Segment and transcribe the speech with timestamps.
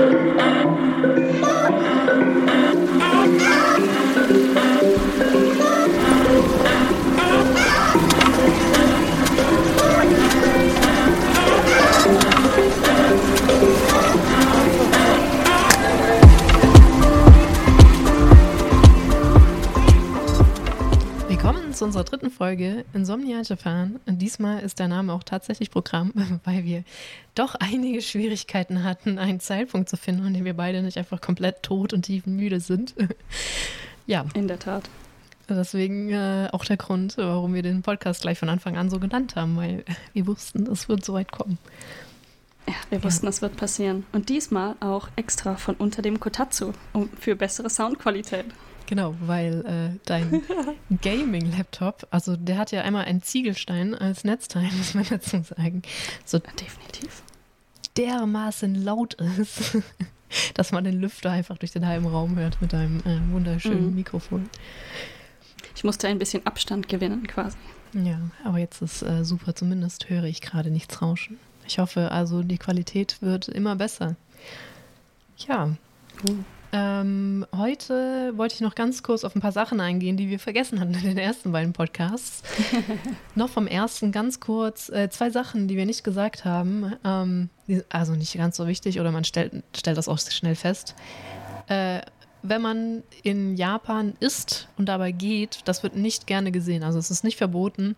[0.00, 0.28] I'm
[22.18, 24.00] dritten Folge Insomnia Japan.
[24.06, 26.12] Und diesmal ist der Name auch tatsächlich Programm,
[26.44, 26.82] weil wir
[27.36, 31.62] doch einige Schwierigkeiten hatten, einen Zeitpunkt zu finden, an dem wir beide nicht einfach komplett
[31.62, 32.96] tot und tiefenmüde sind.
[34.06, 34.24] ja.
[34.34, 34.90] In der Tat.
[35.48, 39.36] Deswegen äh, auch der Grund, warum wir den Podcast gleich von Anfang an so genannt
[39.36, 41.58] haben, weil wir wussten, es wird so weit kommen.
[42.66, 43.30] Ja, wir wussten, ja.
[43.30, 44.06] es wird passieren.
[44.10, 48.46] Und diesmal auch extra von unter dem Kotatsu um, für bessere Soundqualität.
[48.88, 50.42] Genau, weil äh, dein
[51.02, 55.82] Gaming-Laptop, also der hat ja einmal einen Ziegelstein als Netzteil, muss man dazu sagen.
[56.24, 57.22] So definitiv.
[57.98, 59.76] Dermaßen laut ist,
[60.54, 63.94] dass man den Lüfter einfach durch den halben Raum hört mit einem äh, wunderschönen mhm.
[63.94, 64.48] Mikrofon.
[65.76, 67.58] Ich musste ein bisschen Abstand gewinnen, quasi.
[67.92, 69.54] Ja, aber jetzt ist äh, super.
[69.54, 71.38] Zumindest höre ich gerade nichts rauschen.
[71.66, 74.16] Ich hoffe also, die Qualität wird immer besser.
[75.46, 75.76] Ja.
[76.26, 76.36] Uh.
[76.70, 80.80] Ähm, heute wollte ich noch ganz kurz auf ein paar Sachen eingehen, die wir vergessen
[80.80, 82.42] hatten in den ersten beiden Podcasts.
[83.34, 86.94] noch vom ersten ganz kurz äh, zwei Sachen, die wir nicht gesagt haben.
[87.04, 87.48] Ähm,
[87.88, 90.94] also nicht ganz so wichtig oder man stellt, stellt das auch schnell fest.
[91.68, 92.02] Äh,
[92.42, 96.82] wenn man in Japan isst und dabei geht, das wird nicht gerne gesehen.
[96.82, 97.96] Also es ist nicht verboten.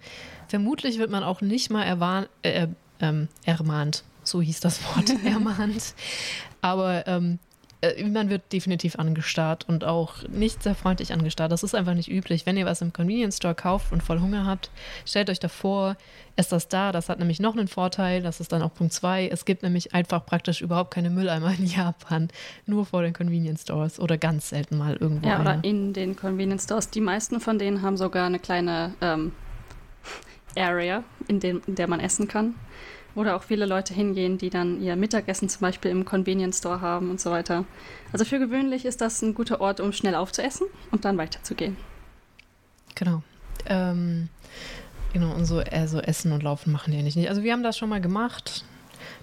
[0.48, 2.68] Vermutlich wird man auch nicht mal erwarnt, äh,
[3.00, 4.04] ähm, ermahnt.
[4.22, 5.94] So hieß das Wort, ermahnt.
[6.62, 7.38] Aber ähm,
[7.80, 11.50] äh, man wird definitiv angestarrt und auch nicht sehr freundlich angestarrt.
[11.50, 12.46] Das ist einfach nicht üblich.
[12.46, 14.70] Wenn ihr was im Convenience Store kauft und voll Hunger habt,
[15.06, 15.96] stellt euch davor,
[16.36, 16.92] ist das da.
[16.92, 18.22] Das hat nämlich noch einen Vorteil.
[18.22, 19.28] Das ist dann auch Punkt 2.
[19.28, 22.28] Es gibt nämlich einfach praktisch überhaupt keine Mülleimer in Japan.
[22.66, 25.28] Nur vor den Convenience Stores oder ganz selten mal irgendwo.
[25.28, 26.90] Ja, oder in den Convenience Stores.
[26.90, 29.32] Die meisten von denen haben sogar eine kleine ähm,
[30.56, 32.54] Area, in, dem, in der man essen kann.
[33.14, 37.10] Oder auch viele Leute hingehen, die dann ihr Mittagessen zum Beispiel im Convenience Store haben
[37.10, 37.64] und so weiter.
[38.12, 41.76] Also für gewöhnlich ist das ein guter Ort, um schnell aufzuessen und dann weiterzugehen.
[42.94, 43.22] Genau.
[43.66, 44.28] Ähm,
[45.12, 47.18] genau, und so also Essen und Laufen machen die nicht.
[47.28, 48.64] Also wir haben das schon mal gemacht.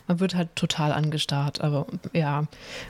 [0.07, 2.45] Man wird halt total angestarrt, aber ja.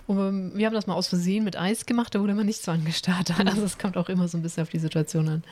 [0.05, 2.71] Und wir haben das mal aus Versehen mit Eis gemacht, da wurde man nicht so
[2.71, 3.33] angestarrt.
[3.45, 5.43] Also es kommt auch immer so ein bisschen auf die Situation an.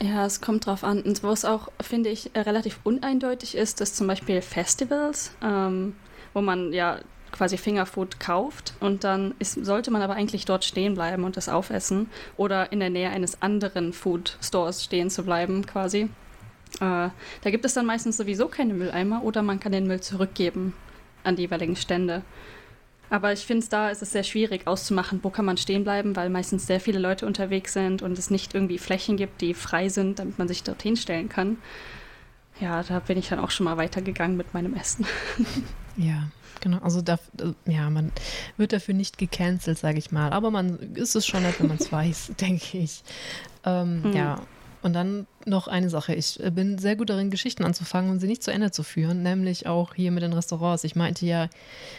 [0.00, 1.02] Ja, es kommt drauf an.
[1.02, 5.94] Und was auch, finde ich, äh, relativ uneindeutig ist, dass zum Beispiel Festivals, ähm,
[6.32, 6.98] wo man ja
[7.30, 11.48] quasi Fingerfood kauft und dann ist, sollte man aber eigentlich dort stehen bleiben und das
[11.48, 16.10] aufessen oder in der Nähe eines anderen Food Stores stehen zu bleiben quasi.
[16.76, 20.74] Äh, da gibt es dann meistens sowieso keine Mülleimer oder man kann den Müll zurückgeben
[21.24, 22.22] an die jeweiligen Stände.
[23.10, 26.30] Aber ich finde, da ist es sehr schwierig auszumachen, wo kann man stehen bleiben, weil
[26.30, 30.18] meistens sehr viele Leute unterwegs sind und es nicht irgendwie Flächen gibt, die frei sind,
[30.18, 31.58] damit man sich dorthin stellen kann.
[32.60, 35.06] Ja, da bin ich dann auch schon mal weitergegangen mit meinem Essen.
[35.96, 36.28] Ja,
[36.60, 36.78] genau.
[36.78, 37.20] Also da,
[37.66, 38.10] ja, man
[38.56, 40.32] wird dafür nicht gecancelt, sage ich mal.
[40.32, 43.04] Aber man ist es schon nett, wenn man es weiß, denke ich.
[43.64, 44.12] Ähm, mhm.
[44.12, 44.40] Ja,
[44.82, 46.14] und dann noch eine Sache.
[46.14, 49.22] Ich äh, bin sehr gut darin, Geschichten anzufangen und sie nicht zu Ende zu führen,
[49.22, 50.84] nämlich auch hier mit den Restaurants.
[50.84, 51.48] Ich meinte ja,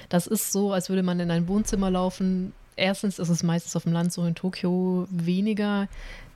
[0.09, 2.53] das ist so, als würde man in ein Wohnzimmer laufen.
[2.75, 5.87] Erstens ist es meistens auf dem Land so in Tokio weniger.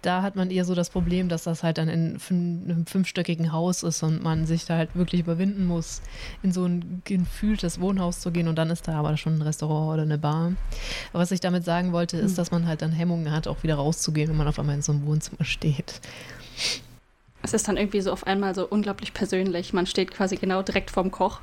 [0.01, 3.83] Da hat man eher so das Problem, dass das halt dann in einem fünfstöckigen Haus
[3.83, 6.01] ist und man sich da halt wirklich überwinden muss,
[6.41, 9.95] in so ein gefühltes Wohnhaus zu gehen und dann ist da aber schon ein Restaurant
[9.95, 10.53] oder eine Bar.
[11.11, 12.35] Aber was ich damit sagen wollte, ist, hm.
[12.37, 14.93] dass man halt dann Hemmungen hat, auch wieder rauszugehen, wenn man auf einmal in so
[14.93, 15.99] einem Wohnzimmer steht.
[17.41, 19.73] Es ist dann irgendwie so auf einmal so unglaublich persönlich.
[19.73, 21.39] Man steht quasi genau direkt vorm Koch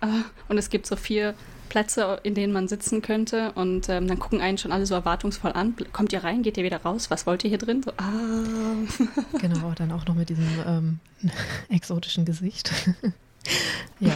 [0.00, 0.06] äh,
[0.48, 1.34] und es gibt so vier
[1.68, 5.52] Plätze, in denen man sitzen könnte und ähm, dann gucken einen schon alle so erwartungsvoll
[5.52, 5.74] an.
[5.92, 7.10] Kommt ihr rein, geht ihr wieder raus?
[7.10, 7.82] Was wollt ihr hier drin?
[7.82, 8.08] So, ah.
[9.40, 10.98] Genau, dann auch noch mit diesem ähm,
[11.68, 12.70] exotischen Gesicht.
[14.00, 14.14] ja.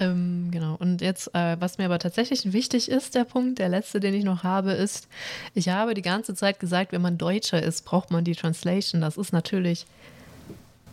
[0.00, 0.76] ähm, genau.
[0.78, 4.24] Und jetzt, äh, was mir aber tatsächlich wichtig ist, der Punkt, der letzte, den ich
[4.24, 5.08] noch habe, ist,
[5.54, 9.00] ich habe die ganze Zeit gesagt, wenn man Deutscher ist, braucht man die Translation.
[9.00, 9.86] Das ist natürlich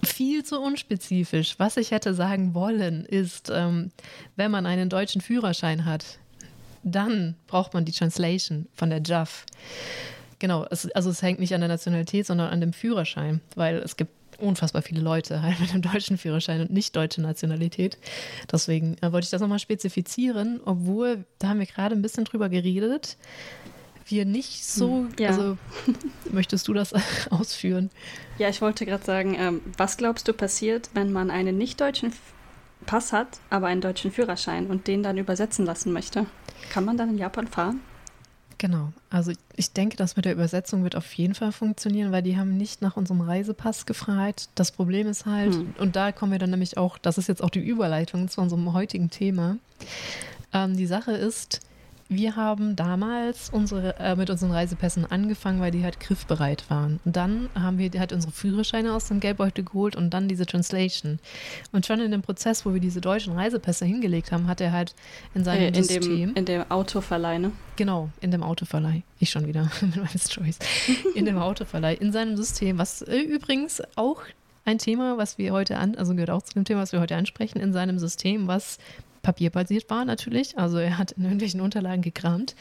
[0.04, 1.56] viel zu unspezifisch.
[1.58, 3.92] Was ich hätte sagen wollen, ist, ähm,
[4.36, 6.20] wenn man einen deutschen Führerschein hat,
[6.84, 9.46] dann braucht man die Translation von der JAF.
[10.40, 13.96] Genau, es, also es hängt nicht an der Nationalität, sondern an dem Führerschein, weil es
[13.96, 17.98] gibt unfassbar viele Leute halt mit einem deutschen Führerschein und nicht deutsche Nationalität.
[18.52, 22.50] Deswegen äh, wollte ich das nochmal spezifizieren, obwohl, da haben wir gerade ein bisschen drüber
[22.50, 23.18] geredet,
[24.06, 25.30] wir nicht so, hm, ja.
[25.30, 25.58] also
[26.32, 26.94] möchtest du das
[27.30, 27.90] ausführen?
[28.38, 32.14] Ja, ich wollte gerade sagen, ähm, was glaubst du passiert, wenn man einen nicht-deutschen
[32.86, 36.26] Pass hat, aber einen deutschen Führerschein und den dann übersetzen lassen möchte.
[36.72, 37.82] Kann man dann in Japan fahren?
[38.58, 38.94] Genau.
[39.10, 42.58] Also ich denke, das mit der Übersetzung wird auf jeden Fall funktionieren, weil die haben
[42.58, 44.50] nicht nach unserem Reisepass gefragt.
[44.54, 45.74] Das Problem ist halt, hm.
[45.80, 48.72] und da kommen wir dann nämlich auch, das ist jetzt auch die Überleitung zu unserem
[48.74, 49.58] heutigen Thema.
[50.54, 51.62] Ähm, die Sache ist,
[52.12, 57.00] wir haben damals unsere, äh, mit unseren Reisepässen angefangen, weil die halt griffbereit waren.
[57.06, 61.20] Und dann haben wir halt unsere Führerscheine aus dem Geldbeutel geholt und dann diese Translation.
[61.72, 64.94] Und schon in dem Prozess, wo wir diese deutschen Reisepässe hingelegt haben, hat er halt
[65.34, 66.02] in seinem äh, in System.
[66.02, 67.54] Dem, in dem Autoverleih, ne?
[67.78, 69.04] Genau, in dem Autoverleih.
[69.20, 70.60] Ich schon wieder mit meinen Stories.
[71.16, 71.94] In dem Autoverleih.
[71.94, 74.22] In seinem System, was äh, übrigens auch
[74.66, 77.16] ein Thema, was wir heute an, also gehört auch zu dem Thema, was wir heute
[77.16, 78.80] ansprechen, in seinem System, was
[79.22, 80.58] papierbasiert war natürlich.
[80.58, 82.56] Also er hat in irgendwelchen Unterlagen gekramt,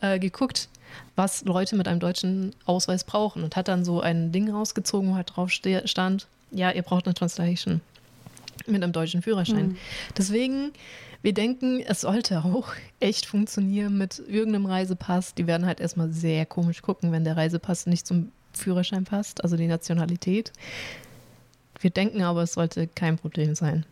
[0.00, 0.68] äh, geguckt,
[1.14, 5.14] was Leute mit einem deutschen Ausweis brauchen und hat dann so ein Ding rausgezogen, wo
[5.14, 7.80] halt drauf stand, ja, ihr braucht eine Translation
[8.66, 9.68] mit einem deutschen Führerschein.
[9.68, 9.76] Mhm.
[10.16, 10.72] Deswegen,
[11.22, 12.68] wir denken, es sollte auch
[13.00, 15.34] echt funktionieren mit irgendeinem Reisepass.
[15.34, 19.56] Die werden halt erstmal sehr komisch gucken, wenn der Reisepass nicht zum Führerschein passt, also
[19.56, 20.52] die Nationalität.
[21.80, 23.84] Wir denken aber, es sollte kein Problem sein.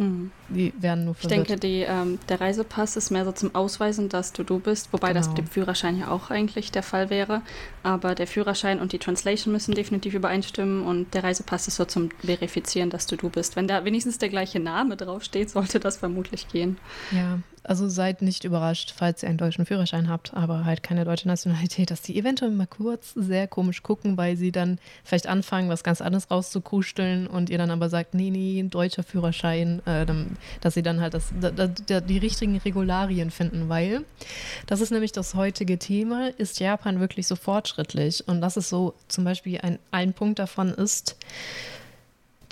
[0.00, 0.30] Mhm.
[0.48, 1.42] Die werden nur verwirrt.
[1.42, 4.92] Ich denke, die, ähm, der Reisepass ist mehr so zum Ausweisen, dass du du bist,
[4.92, 5.20] wobei genau.
[5.20, 7.42] das mit dem Führerschein ja auch eigentlich der Fall wäre.
[7.82, 12.10] Aber der Führerschein und die Translation müssen definitiv übereinstimmen und der Reisepass ist so zum
[12.22, 13.56] Verifizieren, dass du du bist.
[13.56, 16.78] Wenn da wenigstens der gleiche Name draufsteht, sollte das vermutlich gehen.
[17.10, 21.28] Ja, also seid nicht überrascht, falls ihr einen deutschen Führerschein habt, aber halt keine deutsche
[21.28, 25.84] Nationalität, dass die eventuell mal kurz sehr komisch gucken, weil sie dann vielleicht anfangen, was
[25.84, 30.06] ganz anderes rauszukusteln und ihr dann aber sagt, nee, nee, deutscher Führerschein, äh,
[30.60, 34.04] dass sie dann halt das, da, da, die richtigen Regularien finden, weil
[34.66, 37.36] das ist nämlich das heutige Thema, ist Japan wirklich so
[37.70, 38.26] fortschrittlich?
[38.26, 41.16] Und das ist so zum Beispiel ein, ein Punkt davon ist,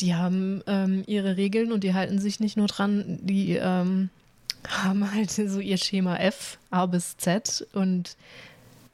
[0.00, 4.10] die haben ähm, ihre Regeln und die halten sich nicht nur dran, die ähm,
[4.68, 7.66] haben halt so ihr Schema F, A bis Z.
[7.72, 8.16] Und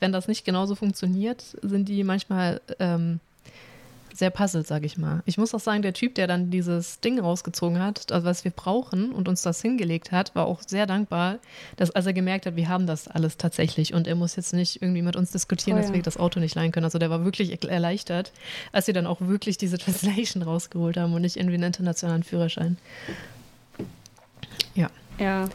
[0.00, 3.20] wenn das nicht genauso funktioniert, sind die manchmal ähm,
[4.14, 5.22] sehr puzzled, sag ich mal.
[5.26, 8.52] Ich muss auch sagen, der Typ, der dann dieses Ding rausgezogen hat, also was wir
[8.52, 11.40] brauchen und uns das hingelegt hat, war auch sehr dankbar,
[11.76, 14.80] dass als er gemerkt hat, wir haben das alles tatsächlich und er muss jetzt nicht
[14.80, 15.96] irgendwie mit uns diskutieren, oh, dass ja.
[15.96, 16.84] wir das Auto nicht leihen können.
[16.84, 18.32] Also der war wirklich erleichtert,
[18.70, 22.78] als wir dann auch wirklich diese Translation rausgeholt haben und nicht irgendwie einen internationalen Führerschein.
[24.76, 24.90] Ja.
[25.18, 25.48] Ja,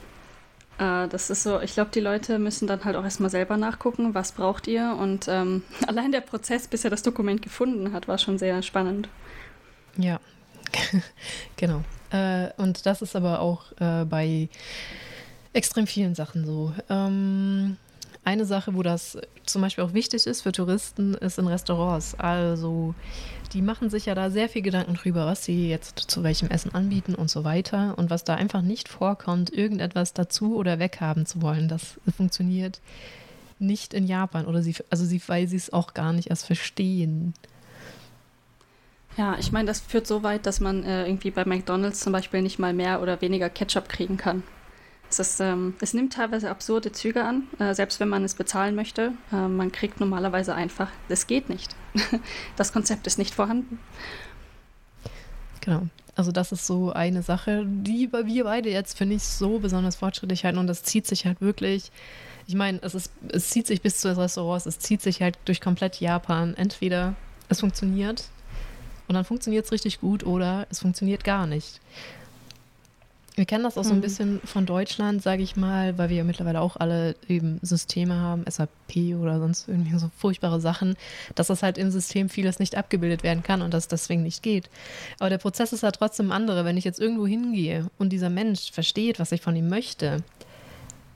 [0.80, 4.32] das ist so, ich glaube, die Leute müssen dann halt auch erstmal selber nachgucken, was
[4.32, 4.96] braucht ihr.
[5.00, 9.10] Und ähm, allein der Prozess, bis er das Dokument gefunden hat, war schon sehr spannend.
[9.98, 10.20] Ja,
[11.58, 11.84] genau.
[12.12, 14.50] Äh, und das ist aber auch äh, bei
[15.54, 16.74] extrem vielen Sachen so.
[16.90, 17.78] Ähm,
[18.30, 22.14] eine Sache, wo das zum Beispiel auch wichtig ist für Touristen, ist in Restaurants.
[22.20, 22.94] Also
[23.54, 26.76] die machen sich ja da sehr viel Gedanken drüber, was sie jetzt zu welchem Essen
[26.76, 27.98] anbieten und so weiter.
[27.98, 32.80] Und was da einfach nicht vorkommt, irgendetwas dazu oder weghaben zu wollen, das funktioniert
[33.58, 34.46] nicht in Japan.
[34.46, 37.34] Oder sie, also sie, weil sie es auch gar nicht erst verstehen.
[39.18, 42.44] Ja, ich meine, das führt so weit, dass man äh, irgendwie bei McDonalds zum Beispiel
[42.44, 44.44] nicht mal mehr oder weniger Ketchup kriegen kann.
[45.10, 48.76] Es, ist, ähm, es nimmt teilweise absurde Züge an, äh, selbst wenn man es bezahlen
[48.76, 49.14] möchte.
[49.32, 51.76] Äh, man kriegt normalerweise einfach, das geht nicht.
[52.56, 53.80] das Konzept ist nicht vorhanden.
[55.62, 55.88] Genau.
[56.16, 60.44] Also das ist so eine Sache, die wir beide jetzt, finde ich, so besonders fortschrittlich
[60.44, 61.92] halten und das zieht sich halt wirklich,
[62.46, 65.38] ich meine, es, ist, es zieht sich bis zu den Restaurants, es zieht sich halt
[65.46, 66.56] durch komplett Japan.
[66.56, 67.16] Entweder
[67.48, 68.26] es funktioniert
[69.08, 71.80] und dann funktioniert es richtig gut oder es funktioniert gar nicht.
[73.40, 74.02] Wir kennen das auch so ein mhm.
[74.02, 78.44] bisschen von Deutschland, sage ich mal, weil wir ja mittlerweile auch alle eben Systeme haben,
[78.46, 80.98] SAP oder sonst irgendwie so furchtbare Sachen,
[81.36, 84.70] dass das halt im System vieles nicht abgebildet werden kann und das deswegen nicht geht.
[85.20, 86.66] Aber der Prozess ist halt trotzdem andere.
[86.66, 90.22] Wenn ich jetzt irgendwo hingehe und dieser Mensch versteht, was ich von ihm möchte,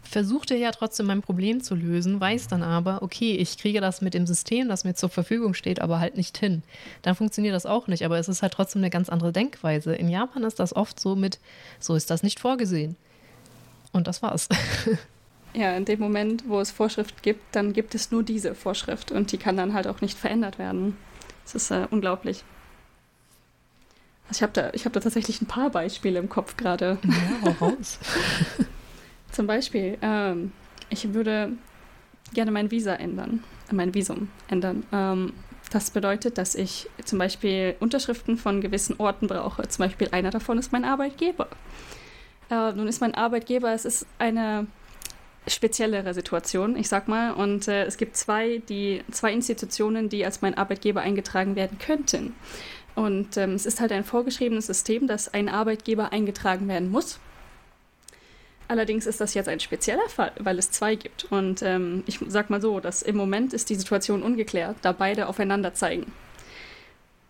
[0.04, 4.02] versucht er ja trotzdem mein Problem zu lösen, weiß dann aber, okay, ich kriege das
[4.02, 6.64] mit dem System, das mir zur Verfügung steht, aber halt nicht hin.
[7.02, 9.96] Dann funktioniert das auch nicht, aber es ist halt trotzdem eine ganz andere Denkweise.
[9.96, 11.40] In Japan ist das oft so mit,
[11.80, 12.96] so ist das nicht vorgesehen.
[13.92, 14.50] Und das war's.
[15.56, 19.32] Ja, in dem Moment, wo es Vorschrift gibt, dann gibt es nur diese Vorschrift und
[19.32, 20.98] die kann dann halt auch nicht verändert werden.
[21.44, 22.44] Das ist äh, unglaublich.
[24.28, 26.98] Also ich habe da, hab da tatsächlich ein paar Beispiele im Kopf gerade.
[27.04, 28.00] Ja, auch raus.
[29.34, 30.54] Zum Beispiel, ähm,
[30.90, 31.52] ich würde
[32.34, 34.86] gerne mein Visa ändern, mein Visum ändern.
[34.94, 35.34] Ähm,
[35.72, 39.68] das bedeutet, dass ich zum Beispiel Unterschriften von gewissen Orten brauche.
[39.68, 41.48] Zum Beispiel einer davon ist mein Arbeitgeber.
[42.52, 44.68] Äh, nun ist mein Arbeitgeber, es ist eine
[45.48, 47.32] speziellere Situation, ich sag mal.
[47.32, 52.36] Und äh, es gibt zwei, die, zwei Institutionen, die als mein Arbeitgeber eingetragen werden könnten.
[52.94, 57.20] Und ähm, es ist halt ein vorgeschriebenes System, dass ein Arbeitgeber eingetragen werden muss.
[58.68, 61.26] Allerdings ist das jetzt ein spezieller Fall, weil es zwei gibt.
[61.26, 65.28] Und ähm, ich sag mal so, dass im Moment ist die Situation ungeklärt, da beide
[65.28, 66.12] aufeinander zeigen.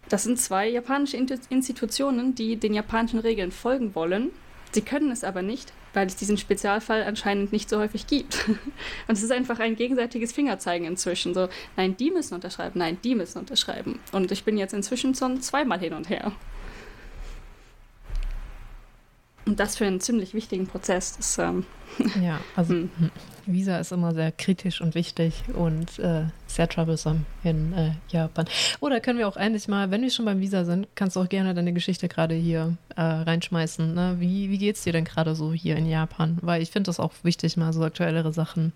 [0.10, 4.32] Das sind zwei japanische Institutionen, die den japanischen Regeln folgen wollen.
[4.72, 8.48] Sie können es aber nicht, weil es diesen Spezialfall anscheinend nicht so häufig gibt.
[9.08, 11.34] Und es ist einfach ein gegenseitiges Fingerzeigen inzwischen.
[11.34, 11.48] So,
[11.78, 14.00] nein, die müssen unterschreiben, nein, die müssen unterschreiben.
[14.12, 16.32] Und ich bin jetzt inzwischen schon zweimal hin und her.
[19.46, 21.18] Und das für einen ziemlich wichtigen Prozess.
[21.18, 21.66] Das, ähm,
[22.22, 22.90] ja, also hm.
[23.46, 28.46] Visa ist immer sehr kritisch und wichtig und äh, sehr troublesome in äh, Japan.
[28.80, 31.30] Oder können wir auch endlich mal, wenn wir schon beim Visa sind, kannst du auch
[31.30, 33.94] gerne deine Geschichte gerade hier äh, reinschmeißen.
[33.94, 34.16] Ne?
[34.20, 36.38] Wie, wie es dir denn gerade so hier in Japan?
[36.42, 38.72] Weil ich finde das auch wichtig, mal so aktuellere Sachen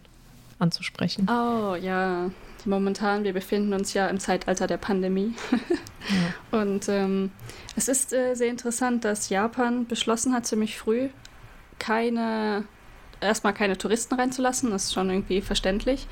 [0.59, 1.27] anzusprechen.
[1.29, 2.29] Oh ja,
[2.67, 5.33] momentan, wir befinden uns ja im Zeitalter der Pandemie.
[6.51, 6.59] ja.
[6.59, 7.31] Und ähm,
[7.75, 11.09] es ist äh, sehr interessant, dass Japan beschlossen hat, ziemlich früh,
[11.79, 12.65] keine,
[13.21, 16.07] erstmal keine Touristen reinzulassen, das ist schon irgendwie verständlich.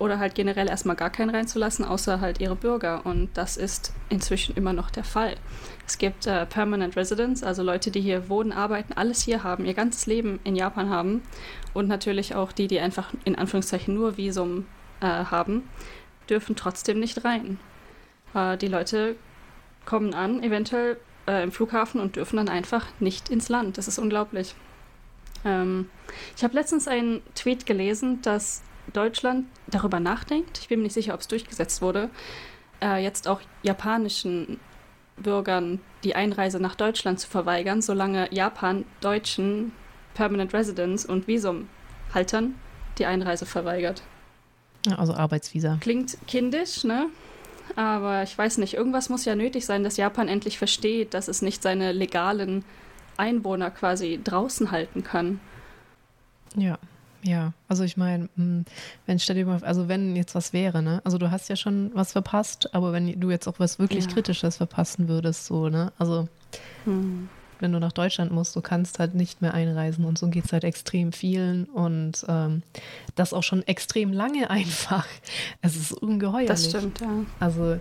[0.00, 3.04] Oder halt generell erstmal gar keinen reinzulassen, außer halt ihre Bürger.
[3.04, 5.34] Und das ist inzwischen immer noch der Fall.
[5.88, 9.74] Es gibt äh, Permanent Residents, also Leute, die hier wohnen, arbeiten, alles hier haben, ihr
[9.74, 11.22] ganzes Leben in Japan haben.
[11.74, 14.66] Und natürlich auch die, die einfach in Anführungszeichen nur Visum
[15.00, 15.68] äh, haben
[16.28, 17.58] dürfen trotzdem nicht rein.
[18.34, 19.16] Äh, die Leute
[19.84, 23.78] kommen an, eventuell äh, im Flughafen und dürfen dann einfach nicht ins Land.
[23.78, 24.54] Das ist unglaublich.
[25.44, 25.88] Ähm,
[26.36, 28.62] ich habe letztens einen Tweet gelesen, dass
[28.92, 32.10] Deutschland darüber nachdenkt, ich bin mir nicht sicher, ob es durchgesetzt wurde,
[32.82, 34.58] äh, jetzt auch japanischen
[35.16, 39.72] Bürgern die Einreise nach Deutschland zu verweigern, solange Japan deutschen
[40.14, 42.54] Permanent Residents und Visumhaltern
[42.98, 44.02] die Einreise verweigert.
[44.96, 45.78] Also Arbeitsvisa.
[45.80, 47.06] Klingt kindisch, ne?
[47.76, 51.42] Aber ich weiß nicht, irgendwas muss ja nötig sein, dass Japan endlich versteht, dass es
[51.42, 52.64] nicht seine legalen
[53.16, 55.40] Einwohner quasi draußen halten kann.
[56.56, 56.78] Ja,
[57.22, 57.52] ja.
[57.68, 58.64] Also ich meine, hm,
[59.06, 61.00] wenn stell dir mal, also wenn jetzt was wäre, ne?
[61.04, 64.12] Also du hast ja schon was verpasst, aber wenn du jetzt auch was wirklich ja.
[64.12, 65.92] Kritisches verpassen würdest, so, ne?
[65.98, 66.28] Also
[66.84, 67.28] hm
[67.60, 70.52] wenn du nach Deutschland musst, du kannst halt nicht mehr einreisen und so geht es
[70.52, 72.62] halt extrem vielen und ähm,
[73.14, 75.06] das auch schon extrem lange einfach.
[75.62, 76.48] Es ist ungeheuerlich.
[76.48, 77.24] Das stimmt, ja.
[77.40, 77.78] Also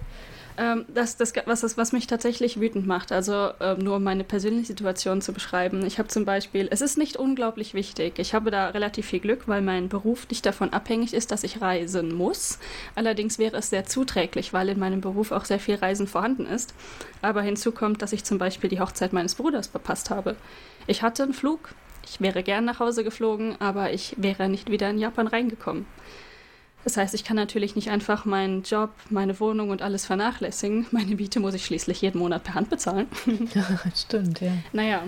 [0.57, 4.23] ähm, das, das, was, das, was mich tatsächlich wütend macht, also äh, nur um meine
[4.23, 5.85] persönliche Situation zu beschreiben.
[5.85, 8.17] Ich habe zum Beispiel, es ist nicht unglaublich wichtig.
[8.17, 11.61] Ich habe da relativ viel Glück, weil mein Beruf nicht davon abhängig ist, dass ich
[11.61, 12.59] reisen muss.
[12.95, 16.73] Allerdings wäre es sehr zuträglich, weil in meinem Beruf auch sehr viel Reisen vorhanden ist.
[17.21, 20.35] Aber hinzu kommt, dass ich zum Beispiel die Hochzeit meines Bruders verpasst habe.
[20.87, 21.69] Ich hatte einen Flug,
[22.09, 25.85] ich wäre gern nach Hause geflogen, aber ich wäre nicht wieder in Japan reingekommen.
[26.87, 30.85] Das heißt, ich kann natürlich nicht einfach meinen Job, meine Wohnung und alles vernachlässigen.
[30.91, 33.07] Meine Miete muss ich schließlich jeden Monat per Hand bezahlen.
[33.53, 34.53] Ja, stimmt, ja.
[34.71, 35.03] Naja,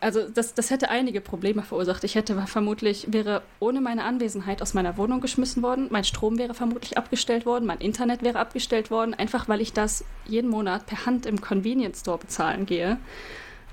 [0.00, 2.04] also das, das hätte einige Probleme verursacht.
[2.04, 6.54] Ich hätte vermutlich, wäre ohne meine Anwesenheit aus meiner Wohnung geschmissen worden, mein Strom wäre
[6.54, 11.06] vermutlich abgestellt worden, mein Internet wäre abgestellt worden, einfach weil ich das jeden Monat per
[11.06, 12.98] Hand im Convenience Store bezahlen gehe.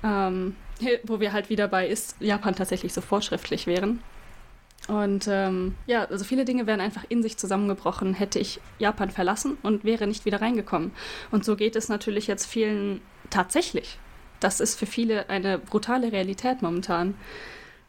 [0.02, 0.56] Ähm,
[1.04, 4.00] wo wir halt wieder bei ist, Japan tatsächlich so vorschriftlich wären.
[4.88, 9.56] Und ähm, ja, also viele Dinge wären einfach in sich zusammengebrochen, hätte ich Japan verlassen
[9.62, 10.90] und wäre nicht wieder reingekommen.
[11.30, 13.98] Und so geht es natürlich jetzt vielen tatsächlich.
[14.40, 17.14] Das ist für viele eine brutale Realität momentan.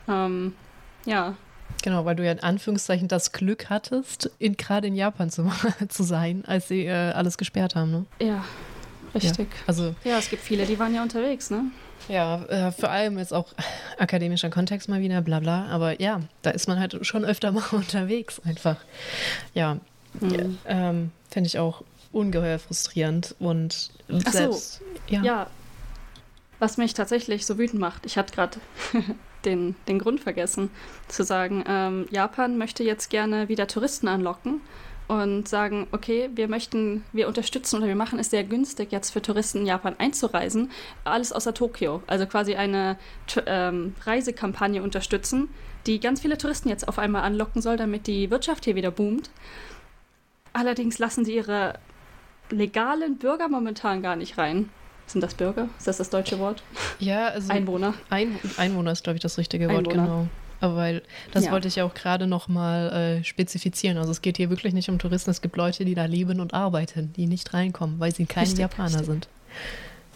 [0.08, 0.54] Ähm,
[1.06, 1.36] ja.
[1.82, 5.52] Genau, weil du ja in Anführungszeichen das Glück hattest, in, gerade in Japan zu,
[5.90, 8.06] zu sein, als sie äh, alles gesperrt haben, ne?
[8.22, 8.46] Ja,
[9.16, 9.48] richtig.
[9.50, 11.66] Ja, also, ja, es gibt viele, die waren ja unterwegs, ne?
[12.08, 13.54] Ja, äh, vor allem jetzt auch
[13.98, 15.66] akademischer Kontext mal wieder, bla bla.
[15.68, 18.78] Aber ja, da ist man halt schon öfter mal unterwegs einfach.
[19.54, 19.78] Ja,
[20.20, 20.58] mhm.
[20.66, 23.36] ähm, finde ich auch ungeheuer frustrierend.
[23.40, 23.92] Und
[24.26, 25.22] Ach selbst, so, ja.
[25.24, 25.48] ja.
[26.60, 28.60] Was mich tatsächlich so wütend macht, ich hatte gerade
[29.46, 30.70] den, den Grund vergessen,
[31.08, 34.62] zu sagen, ähm, Japan möchte jetzt gerne wieder Touristen anlocken
[35.08, 39.22] und sagen, okay, wir möchten, wir unterstützen oder wir machen es sehr günstig, jetzt für
[39.22, 40.72] Touristen in Japan einzureisen,
[41.04, 42.02] alles außer Tokio.
[42.08, 42.98] Also quasi eine
[43.46, 45.50] ähm, Reisekampagne unterstützen,
[45.86, 49.30] die ganz viele Touristen jetzt auf einmal anlocken soll, damit die Wirtschaft hier wieder boomt.
[50.54, 51.80] Allerdings lassen sie ihre
[52.50, 54.70] legalen Bürger momentan gar nicht rein.
[55.06, 55.68] Sind das Bürger?
[55.78, 56.64] Ist das das deutsche Wort?
[57.00, 57.94] Ja, also Einwohner.
[58.10, 60.04] Ein, Einwohner ist, glaube ich, das richtige Wort, Einwohner.
[60.04, 60.28] genau.
[60.64, 61.02] Aber weil,
[61.32, 61.52] das ja.
[61.52, 63.98] wollte ich ja auch gerade nochmal äh, spezifizieren.
[63.98, 66.54] Also es geht hier wirklich nicht um Touristen, es gibt Leute, die da leben und
[66.54, 69.06] arbeiten, die nicht reinkommen, weil sie keine Japaner richtig.
[69.06, 69.28] sind.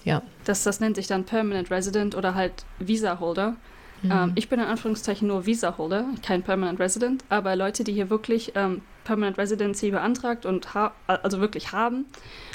[0.06, 0.22] Ja.
[0.46, 3.58] Das, das nennt sich dann Permanent Resident oder halt Visa-Holder.
[4.04, 4.12] Mhm.
[4.12, 8.54] Ähm, ich bin in Anführungszeichen nur Visa-Holder, kein Permanent Resident, aber Leute, die hier wirklich
[8.56, 10.70] ähm, Permanent Residency beantragt und
[11.08, 12.06] also wirklich haben.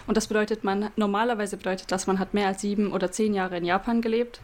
[0.07, 3.59] Und das bedeutet, man normalerweise bedeutet das, man hat mehr als sieben oder zehn Jahre
[3.59, 4.41] in Japan gelebt.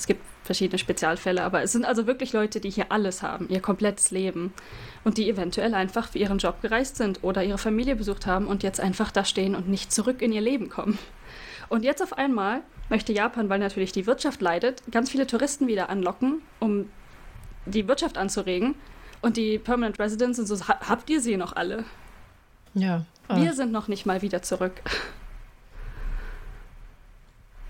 [0.00, 3.60] Es gibt verschiedene Spezialfälle, aber es sind also wirklich Leute, die hier alles haben, ihr
[3.60, 4.54] komplettes Leben
[5.04, 8.62] und die eventuell einfach für ihren Job gereist sind oder ihre Familie besucht haben und
[8.62, 10.98] jetzt einfach da stehen und nicht zurück in ihr Leben kommen.
[11.68, 15.90] Und jetzt auf einmal möchte Japan, weil natürlich die Wirtschaft leidet, ganz viele Touristen wieder
[15.90, 16.88] anlocken, um
[17.66, 18.76] die Wirtschaft anzuregen.
[19.20, 21.84] Und die Permanent Residents sind so, habt ihr sie noch alle?
[22.72, 23.04] Ja.
[23.28, 24.80] Wir sind noch nicht mal wieder zurück.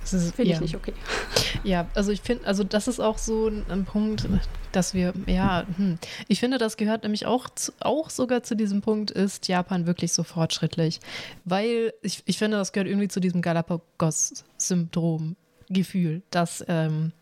[0.05, 0.57] Finde ja.
[0.57, 0.95] ich nicht okay.
[1.65, 4.27] Ja, also ich finde, also das ist auch so ein Punkt,
[4.73, 5.99] dass wir, ja, hm.
[6.27, 10.13] ich finde, das gehört nämlich auch, zu, auch sogar zu diesem Punkt, ist Japan wirklich
[10.13, 11.01] so fortschrittlich.
[11.45, 15.37] Weil ich, ich finde, das gehört irgendwie zu diesem Galapagos-Syndrom,
[15.69, 17.13] Gefühl, dass ähm,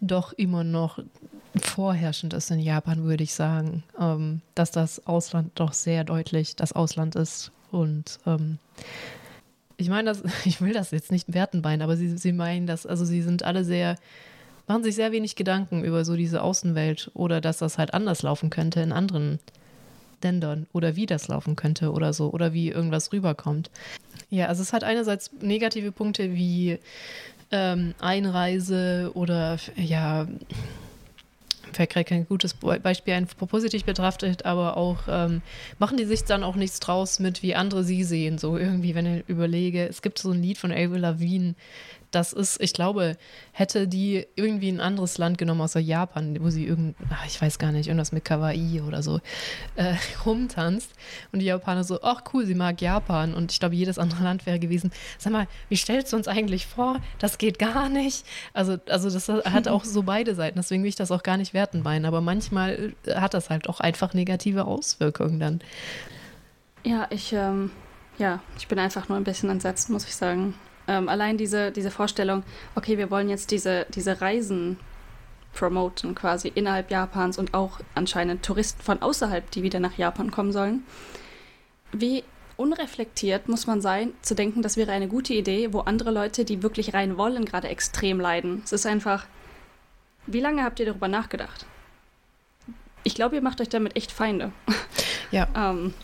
[0.00, 0.98] doch immer noch
[1.56, 6.72] vorherrschend ist in Japan, würde ich sagen, ähm, dass das Ausland doch sehr deutlich das
[6.72, 8.58] Ausland ist und ähm,
[9.80, 12.86] ich meine, das, ich will das jetzt nicht werten bein, aber sie, sie meinen das,
[12.86, 13.96] also sie sind alle sehr,
[14.68, 18.50] machen sich sehr wenig Gedanken über so diese Außenwelt oder dass das halt anders laufen
[18.50, 19.40] könnte in anderen
[20.22, 23.70] Ländern oder wie das laufen könnte oder so oder wie irgendwas rüberkommt.
[24.28, 26.78] Ja, also es hat einerseits negative Punkte wie
[27.50, 30.28] ähm, Einreise oder ja,
[31.72, 35.42] fällt gerade kein gutes Beispiel ein, positiv betrachtet, aber auch ähm,
[35.78, 38.38] machen die sich dann auch nichts draus mit, wie andere sie sehen.
[38.38, 41.54] So irgendwie, wenn ich überlege, es gibt so ein Lied von Avril Lavigne,
[42.10, 43.16] das ist, ich glaube,
[43.52, 47.58] hätte die irgendwie ein anderes Land genommen, außer Japan, wo sie irgend, ach, ich weiß
[47.58, 49.20] gar nicht, irgendwas mit Kawaii oder so,
[49.76, 49.94] äh,
[50.26, 50.92] rumtanzt.
[51.32, 53.34] Und die Japaner so, ach cool, sie mag Japan.
[53.34, 56.66] Und ich glaube, jedes andere Land wäre gewesen, sag mal, wie stellst du uns eigentlich
[56.66, 57.00] vor?
[57.18, 58.26] Das geht gar nicht.
[58.54, 60.58] Also, also das hat auch so beide Seiten.
[60.58, 62.04] Deswegen will ich das auch gar nicht werten meinen.
[62.04, 65.60] Aber manchmal hat das halt auch einfach negative Auswirkungen dann.
[66.84, 67.70] Ja, ich, ähm,
[68.18, 70.54] ja, ich bin einfach nur ein bisschen entsetzt, muss ich sagen.
[70.90, 72.42] Ähm, allein diese, diese Vorstellung,
[72.74, 74.76] okay, wir wollen jetzt diese, diese Reisen
[75.52, 80.50] promoten, quasi innerhalb Japans und auch anscheinend Touristen von außerhalb, die wieder nach Japan kommen
[80.50, 80.82] sollen.
[81.92, 82.24] Wie
[82.56, 86.64] unreflektiert muss man sein, zu denken, das wäre eine gute Idee, wo andere Leute, die
[86.64, 88.62] wirklich rein wollen, gerade extrem leiden.
[88.64, 89.26] Es ist einfach,
[90.26, 91.66] wie lange habt ihr darüber nachgedacht?
[93.04, 94.50] Ich glaube, ihr macht euch damit echt Feinde.
[95.30, 95.46] Ja.
[95.56, 95.94] ähm,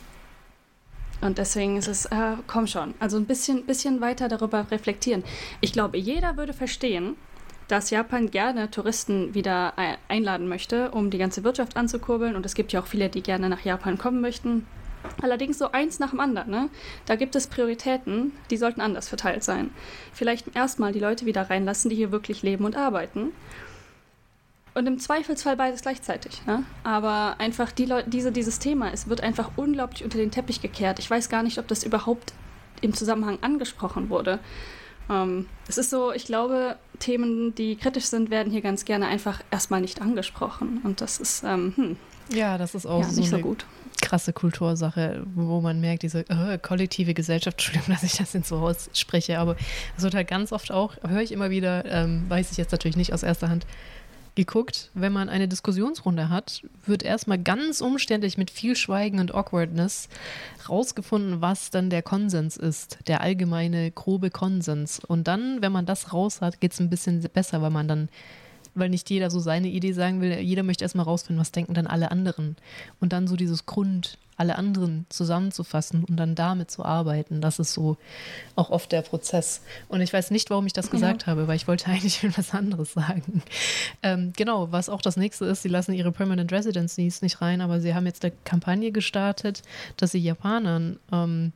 [1.21, 5.25] und deswegen ist es, äh, komm schon, also ein bisschen, bisschen weiter darüber reflektieren.
[5.61, 7.17] Ich glaube, jeder würde verstehen,
[7.69, 9.75] dass Japan gerne Touristen wieder
[10.09, 12.37] einladen möchte, um die ganze Wirtschaft anzukurbeln.
[12.37, 14.67] Und es gibt ja auch viele, die gerne nach Japan kommen möchten.
[15.21, 16.51] Allerdings so eins nach dem anderen.
[16.51, 16.69] Ne?
[17.07, 19.71] Da gibt es Prioritäten, die sollten anders verteilt sein.
[20.13, 23.33] Vielleicht erstmal die Leute wieder reinlassen, die hier wirklich leben und arbeiten.
[24.77, 26.45] Und im Zweifelsfall beides gleichzeitig.
[26.45, 26.63] Ne?
[26.85, 30.99] Aber einfach die Leute, diese, dieses Thema, es wird einfach unglaublich unter den Teppich gekehrt.
[30.99, 32.35] Ich weiß gar nicht, ob das überhaupt
[32.83, 34.39] im Zusammenhang angesprochen wurde.
[35.09, 39.41] Ähm, es ist so, ich glaube, Themen, die kritisch sind, werden hier ganz gerne einfach
[39.51, 40.83] erstmal nicht angesprochen.
[40.85, 41.97] Und das ist, ähm, hm.
[42.29, 43.65] Ja, das ist auch ja, so, nicht so gut.
[44.03, 48.57] krasse Kultursache, wo man merkt, diese äh, kollektive Gesellschaft, Entschuldigung, dass ich das jetzt so
[48.57, 49.57] ausspreche, aber
[49.97, 52.99] es wird halt ganz oft auch, höre ich immer wieder, ähm, weiß ich jetzt natürlich
[52.99, 53.65] nicht aus erster Hand,
[54.37, 60.09] geguckt, wenn man eine Diskussionsrunde hat, wird erstmal ganz umständlich mit viel Schweigen und Awkwardness
[60.69, 65.01] rausgefunden, was dann der Konsens ist, der allgemeine grobe Konsens.
[65.01, 68.09] Und dann, wenn man das raus hat, geht es ein bisschen besser, weil man dann
[68.77, 70.39] weil nicht jeder so seine Idee sagen will.
[70.39, 72.57] Jeder möchte erstmal rausfinden, was denken dann alle anderen.
[73.01, 77.41] Und dann so dieses Grund, alle anderen zusammenzufassen und dann damit zu arbeiten.
[77.41, 77.97] Das ist so
[78.55, 79.63] auch oft der Prozess.
[79.89, 81.29] Und ich weiß nicht, warum ich das gesagt ja.
[81.29, 83.43] habe, weil ich wollte eigentlich etwas anderes sagen.
[84.03, 87.81] Ähm, genau, was auch das nächste ist, sie lassen ihre Permanent Residencies nicht rein, aber
[87.81, 89.63] sie haben jetzt eine Kampagne gestartet,
[89.97, 91.53] dass sie Japanern ähm,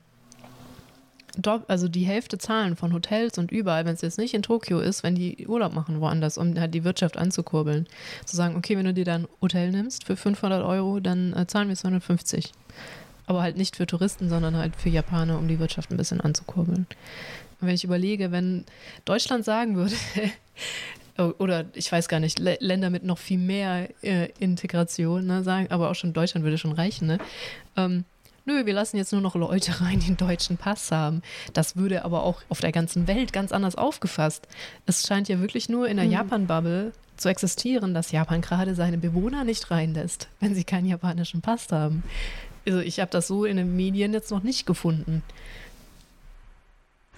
[1.69, 5.03] also die Hälfte zahlen von Hotels und überall, wenn es jetzt nicht in Tokio ist,
[5.03, 7.87] wenn die Urlaub machen woanders, um halt die Wirtschaft anzukurbeln.
[8.25, 11.47] Zu sagen, okay, wenn du dir dann ein Hotel nimmst für 500 Euro, dann äh,
[11.47, 12.53] zahlen wir 250.
[13.27, 16.87] Aber halt nicht für Touristen, sondern halt für Japaner, um die Wirtschaft ein bisschen anzukurbeln.
[17.61, 18.65] Und wenn ich überlege, wenn
[19.05, 19.95] Deutschland sagen würde,
[21.39, 25.91] oder ich weiß gar nicht, Länder mit noch viel mehr äh, Integration, ne, sagen, aber
[25.91, 27.19] auch schon Deutschland würde schon reichen, ne?
[27.77, 28.05] Ähm,
[28.51, 31.23] nö, wir lassen jetzt nur noch Leute rein, die einen deutschen Pass haben.
[31.53, 34.47] Das würde aber auch auf der ganzen Welt ganz anders aufgefasst.
[34.87, 36.13] Es scheint ja wirklich nur in der mhm.
[36.13, 41.69] Japan-Bubble zu existieren, dass Japan gerade seine Bewohner nicht reinlässt, wenn sie keinen japanischen Pass
[41.71, 42.03] haben.
[42.67, 45.23] Also ich habe das so in den Medien jetzt noch nicht gefunden.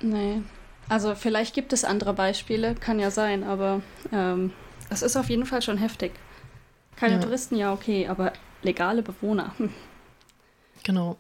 [0.01, 0.43] Nee.
[0.89, 3.81] Also vielleicht gibt es andere Beispiele, kann ja sein, aber
[4.13, 4.53] ähm,
[4.91, 6.13] es ist auf jeden Fall schon heftig.
[6.97, 7.21] Keine ja.
[7.21, 9.55] Touristen, ja okay, aber legale Bewohner.
[10.85, 11.17] Genau.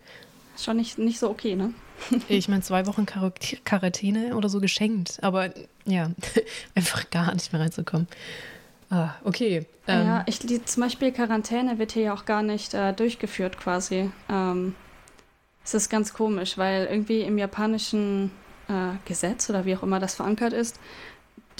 [0.58, 1.72] Schon nicht, nicht so okay, ne?
[2.28, 3.32] ich meine, zwei Wochen Quar
[3.64, 5.50] Quarantäne oder so geschenkt, aber
[5.84, 6.10] ja,
[6.74, 8.08] einfach gar nicht mehr reinzukommen.
[8.90, 9.66] Ah, okay.
[9.86, 10.06] Ähm.
[10.06, 14.10] Ja, ich, die, zum Beispiel Quarantäne wird hier ja auch gar nicht äh, durchgeführt quasi.
[14.28, 14.74] Ähm,
[15.64, 18.30] es ist ganz komisch, weil irgendwie im japanischen
[18.68, 20.78] äh, Gesetz oder wie auch immer das verankert ist,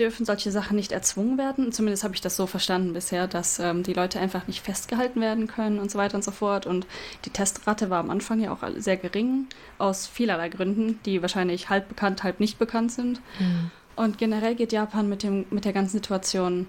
[0.03, 1.73] dürfen solche Sachen nicht erzwungen werden.
[1.73, 5.47] Zumindest habe ich das so verstanden bisher, dass ähm, die Leute einfach nicht festgehalten werden
[5.47, 6.67] können und so weiter und so fort.
[6.67, 6.87] Und
[7.25, 9.47] die Testrate war am Anfang ja auch sehr gering,
[9.79, 13.21] aus vielerlei Gründen, die wahrscheinlich halb bekannt, halb nicht bekannt sind.
[13.39, 13.71] Mhm.
[13.95, 16.67] Und generell geht Japan mit, dem, mit der ganzen Situation,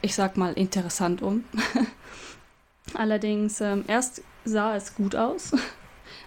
[0.00, 1.44] ich sag mal, interessant um.
[2.94, 5.52] Allerdings, ähm, erst sah es gut aus.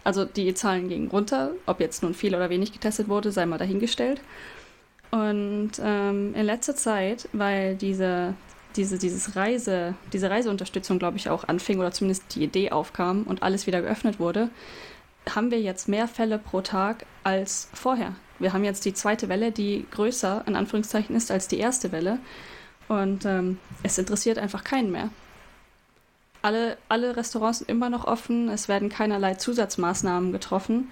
[0.06, 1.52] Also die Zahlen gingen runter.
[1.66, 4.22] Ob jetzt nun viel oder wenig getestet wurde, sei mal dahingestellt.
[5.14, 8.34] Und ähm, in letzter Zeit, weil diese,
[8.76, 13.44] diese, dieses Reise, diese Reiseunterstützung, glaube ich, auch anfing oder zumindest die Idee aufkam und
[13.44, 14.50] alles wieder geöffnet wurde,
[15.30, 18.16] haben wir jetzt mehr Fälle pro Tag als vorher.
[18.40, 22.18] Wir haben jetzt die zweite Welle, die größer in Anführungszeichen ist als die erste Welle.
[22.88, 25.10] Und ähm, es interessiert einfach keinen mehr.
[26.42, 30.90] Alle, alle Restaurants sind immer noch offen, es werden keinerlei Zusatzmaßnahmen getroffen.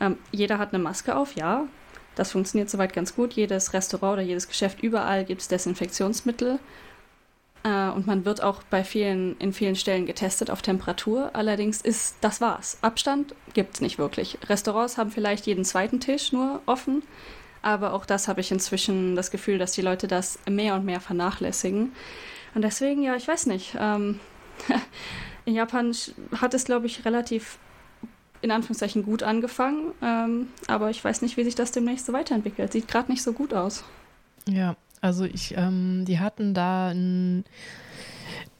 [0.00, 1.66] Ähm, jeder hat eine Maske auf, ja,
[2.14, 3.32] das funktioniert soweit ganz gut.
[3.34, 6.58] Jedes Restaurant oder jedes Geschäft, überall gibt es Desinfektionsmittel.
[7.64, 11.30] Äh, und man wird auch bei vielen, in vielen Stellen getestet auf Temperatur.
[11.32, 12.78] Allerdings ist das war's.
[12.82, 14.38] Abstand gibt es nicht wirklich.
[14.48, 17.02] Restaurants haben vielleicht jeden zweiten Tisch nur offen.
[17.62, 21.00] Aber auch das habe ich inzwischen das Gefühl, dass die Leute das mehr und mehr
[21.00, 21.92] vernachlässigen.
[22.54, 23.74] Und deswegen, ja, ich weiß nicht.
[23.80, 24.20] Ähm,
[25.46, 25.94] in Japan
[26.40, 27.58] hat es, glaube ich, relativ
[28.44, 32.72] in Anführungszeichen gut angefangen, ähm, aber ich weiß nicht, wie sich das demnächst so weiterentwickelt.
[32.72, 33.84] Sieht gerade nicht so gut aus.
[34.46, 37.44] Ja, also ich, ähm, die hatten da ein,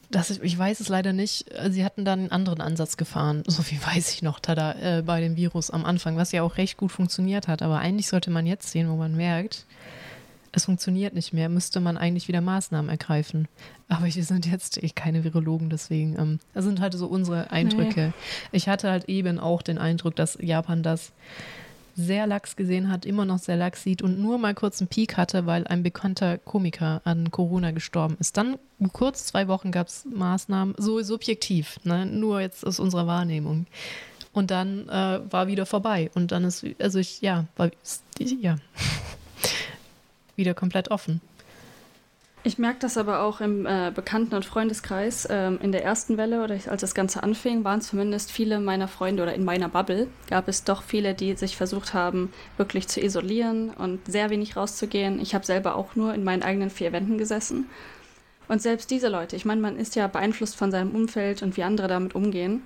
[0.09, 3.79] das, ich weiß es leider nicht, sie hatten da einen anderen Ansatz gefahren, so viel
[3.79, 6.91] weiß ich noch, tada, äh, bei dem Virus am Anfang, was ja auch recht gut
[6.91, 9.65] funktioniert hat, aber eigentlich sollte man jetzt sehen, wo man merkt,
[10.55, 13.47] es funktioniert nicht mehr, müsste man eigentlich wieder Maßnahmen ergreifen.
[13.89, 18.07] Aber wir sind jetzt eh keine Virologen, deswegen, ähm, das sind halt so unsere Eindrücke.
[18.07, 18.13] Nee.
[18.51, 21.11] Ich hatte halt eben auch den Eindruck, dass Japan das
[21.97, 25.15] sehr lax gesehen hat, immer noch sehr lax sieht und nur mal kurz einen Peak
[25.17, 28.35] hatte, weil ein bekannter Komiker an Corona gestorben ist.
[28.35, 28.57] Dann
[28.91, 32.05] kurz zwei Wochen gab es Maßnahmen, so subjektiv, ne?
[32.05, 33.65] nur jetzt aus unserer Wahrnehmung.
[34.33, 36.11] Und dann äh, war wieder vorbei.
[36.13, 37.71] Und dann ist, also ich, ja, war,
[38.19, 38.57] ja
[40.35, 41.21] wieder komplett offen.
[42.45, 45.27] Ich merke das aber auch im äh, Bekannten- und Freundeskreis.
[45.31, 49.23] Ähm, in der ersten Welle oder als das Ganze anfing, waren zumindest viele meiner Freunde
[49.23, 53.71] oder in meiner Bubble gab es doch viele, die sich versucht haben, wirklich zu isolieren
[53.71, 55.19] und sehr wenig rauszugehen.
[55.19, 57.65] Ich habe selber auch nur in meinen eigenen vier Wänden gesessen.
[58.47, 61.63] Und selbst diese Leute, ich meine, man ist ja beeinflusst von seinem Umfeld und wie
[61.63, 62.61] andere damit umgehen.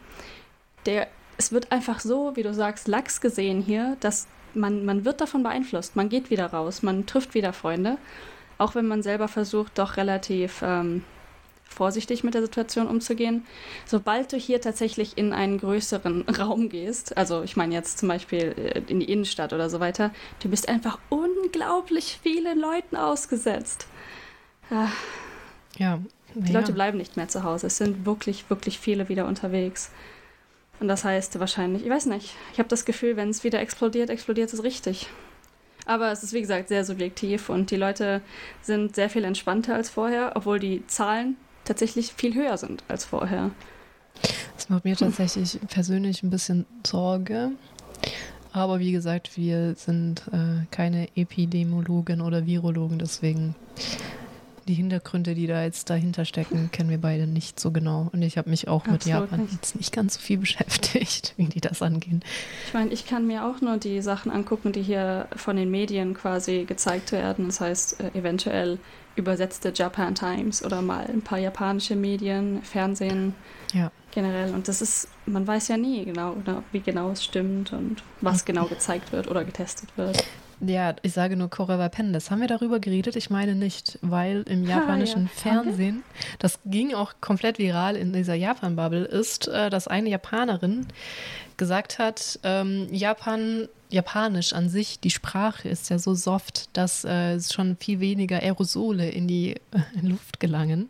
[0.87, 5.21] Der, es wird einfach so, wie du sagst, lax gesehen hier, dass man, man wird
[5.21, 5.95] davon beeinflusst.
[5.95, 7.97] Man geht wieder raus, man trifft wieder Freunde.
[8.57, 11.03] Auch wenn man selber versucht, doch relativ ähm,
[11.69, 13.45] vorsichtig mit der Situation umzugehen.
[13.85, 18.55] Sobald du hier tatsächlich in einen größeren Raum gehst, also ich meine jetzt zum Beispiel
[18.57, 23.87] äh, in die Innenstadt oder so weiter, du bist einfach unglaublich vielen Leuten ausgesetzt.
[24.69, 24.89] Ah.
[25.77, 25.99] Ja.
[26.35, 26.59] Die ja.
[26.59, 27.67] Leute bleiben nicht mehr zu Hause.
[27.67, 29.89] Es sind wirklich, wirklich viele wieder unterwegs.
[30.79, 34.09] Und das heißt wahrscheinlich, ich weiß nicht, ich habe das Gefühl, wenn es wieder explodiert,
[34.09, 35.07] explodiert es richtig.
[35.85, 38.21] Aber es ist, wie gesagt, sehr subjektiv und die Leute
[38.61, 43.51] sind sehr viel entspannter als vorher, obwohl die Zahlen tatsächlich viel höher sind als vorher.
[44.55, 47.51] Das macht mir tatsächlich persönlich ein bisschen Sorge.
[48.51, 53.55] Aber wie gesagt, wir sind äh, keine Epidemiologen oder Virologen, deswegen
[54.69, 58.09] die Hintergründe, die da jetzt dahinter stecken, kennen wir beide nicht so genau.
[58.13, 59.53] Und ich habe mich auch Absolut mit Japan nicht.
[59.53, 62.23] jetzt nicht ganz so viel beschäftigt, wie die das angehen.
[62.67, 66.13] Ich meine, ich kann mir auch nur die Sachen angucken, die hier von den Medien
[66.13, 67.47] quasi gezeigt werden.
[67.47, 68.77] Das heißt, äh, eventuell
[69.15, 73.33] übersetzte Japan Times oder mal ein paar japanische Medien, Fernsehen
[73.73, 73.91] ja.
[74.11, 74.53] generell.
[74.53, 76.35] Und das ist, man weiß ja nie genau,
[76.71, 80.23] wie genau es stimmt und was genau gezeigt wird oder getestet wird.
[80.61, 82.31] Ja, ich sage nur Korewa Pendes.
[82.31, 83.15] Haben wir darüber geredet?
[83.15, 85.41] Ich meine nicht, weil im japanischen ha, ja.
[85.41, 86.03] Fernsehen,
[86.39, 90.87] das ging auch komplett viral in dieser Japan-Bubble, ist, äh, dass eine Japanerin
[91.55, 97.39] gesagt hat, ähm, Japan, Japanisch an sich, die Sprache ist ja so soft, dass äh,
[97.39, 100.89] schon viel weniger Aerosole in die äh, Luft gelangen,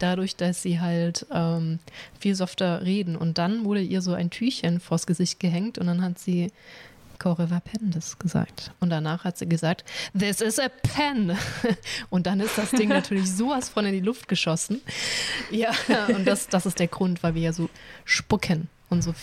[0.00, 1.78] dadurch, dass sie halt ähm,
[2.18, 3.16] viel softer reden.
[3.16, 6.50] Und dann wurde ihr so ein Tüchchen vors Gesicht gehängt und dann hat sie
[7.18, 8.72] Coreva Pendes gesagt.
[8.80, 9.84] Und danach hat sie gesagt,
[10.18, 11.36] this is a pen.
[12.10, 14.80] Und dann ist das Ding natürlich sowas von in die Luft geschossen.
[15.50, 15.72] Ja,
[16.08, 17.68] und das, das ist der Grund, weil wir ja so
[18.04, 19.14] spucken und so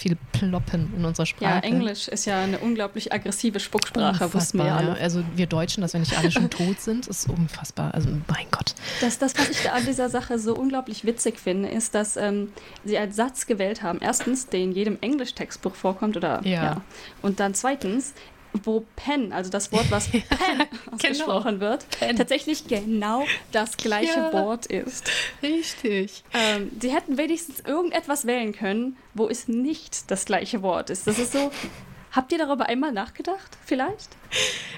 [0.00, 1.56] viel ploppen in unserer Sprache.
[1.56, 4.94] Ja, Englisch ist ja eine unglaublich aggressive Spucksprache, wussten wir ja alle.
[4.94, 7.92] Also wir Deutschen, dass wir nicht alle schon tot sind, ist unfassbar.
[7.92, 8.74] Also mein Gott.
[9.02, 12.50] Das, das was ich an dieser Sache so unglaublich witzig finde, ist, dass ähm,
[12.82, 13.98] sie als Satz gewählt haben.
[14.00, 16.64] Erstens, der in jedem Englisch-Textbuch vorkommt, oder ja.
[16.64, 16.82] ja.
[17.20, 18.14] Und dann zweitens,
[18.64, 20.94] wo Pen, also das Wort, was Pen genau.
[20.94, 21.72] ausgesprochen genau.
[21.72, 22.16] wird, Pen.
[22.16, 24.32] tatsächlich genau das gleiche ja.
[24.32, 25.10] Wort ist.
[25.42, 26.24] Richtig.
[26.32, 31.06] Ähm, sie hätten wenigstens irgendetwas wählen können, wo es nicht das gleiche Wort ist.
[31.06, 31.50] Das ist so.
[32.12, 34.16] Habt ihr darüber einmal nachgedacht, vielleicht?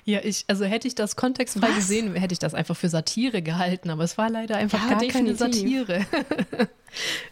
[0.04, 1.76] Ja, ich, also hätte ich das kontextfrei Was?
[1.76, 4.98] gesehen, hätte ich das einfach für Satire gehalten, aber es war leider einfach ja, gar
[4.98, 5.38] definitiv.
[5.38, 6.06] keine Satire.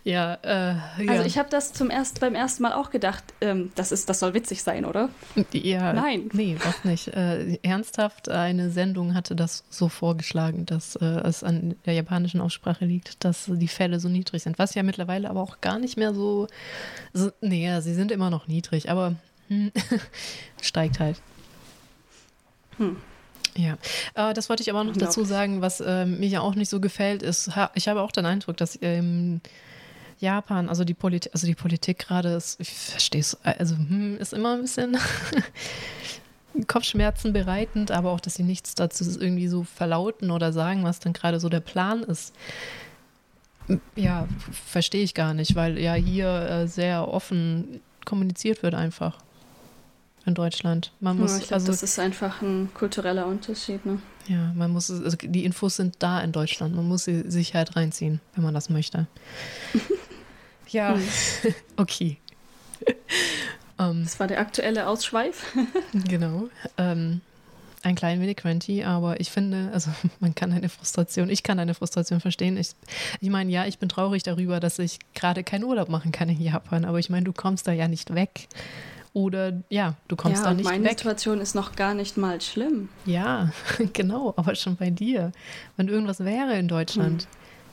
[0.04, 3.72] ja, äh, ja, Also ich habe das zum erst, beim ersten Mal auch gedacht, ähm,
[3.74, 5.10] das, ist, das soll witzig sein, oder?
[5.52, 5.92] Ja.
[5.92, 6.30] Nein.
[6.32, 7.08] Nee, auch nicht.
[7.08, 12.86] Äh, ernsthaft, eine Sendung hatte das so vorgeschlagen, dass äh, es an der japanischen Aussprache
[12.86, 14.58] liegt, dass die Fälle so niedrig sind.
[14.58, 16.46] Was ja mittlerweile aber auch gar nicht mehr so.
[17.12, 19.16] so nee, sie sind immer noch niedrig, aber
[20.62, 21.20] steigt halt.
[22.78, 22.96] Hm.
[23.56, 23.76] Ja,
[24.14, 26.80] äh, das wollte ich aber noch dazu sagen, was äh, mir ja auch nicht so
[26.80, 29.40] gefällt, ist, ha, ich habe auch den Eindruck, dass ähm,
[30.20, 34.32] Japan, also die, Polit also die Politik gerade ist, ich verstehe es, also hm, ist
[34.32, 34.96] immer ein bisschen
[36.66, 41.12] Kopfschmerzen bereitend, aber auch, dass sie nichts dazu irgendwie so verlauten oder sagen, was dann
[41.12, 42.34] gerade so der Plan ist.
[43.94, 49.18] Ja, verstehe ich gar nicht, weil ja hier äh, sehr offen kommuniziert wird einfach
[50.26, 50.92] in Deutschland.
[51.00, 53.84] Man muss, ja, ich glaub, also, das ist einfach ein kultureller Unterschied.
[53.86, 54.00] Ne?
[54.26, 56.74] Ja, man muss, also die Infos sind da in Deutschland.
[56.74, 59.06] Man muss sie sich halt reinziehen, wenn man das möchte.
[60.68, 61.02] ja, hm.
[61.76, 62.18] okay.
[63.78, 64.04] um, ähm.
[64.04, 65.54] das war der aktuelle Ausschweif.
[66.06, 66.48] genau.
[66.76, 67.20] Ähm,
[67.82, 71.72] ein klein wenig cranty, aber ich finde, also man kann eine Frustration, ich kann eine
[71.72, 72.58] Frustration verstehen.
[72.58, 72.72] Ich,
[73.20, 76.40] ich meine, ja, ich bin traurig darüber, dass ich gerade keinen Urlaub machen kann in
[76.40, 78.48] Japan, aber ich meine, du kommst da ja nicht weg.
[79.12, 80.90] Oder ja, du kommst ja, da nicht meine weg.
[80.90, 82.88] Meine Situation ist noch gar nicht mal schlimm.
[83.06, 83.50] Ja,
[83.92, 85.32] genau, aber schon bei dir.
[85.76, 87.28] Wenn irgendwas wäre in Deutschland, hm.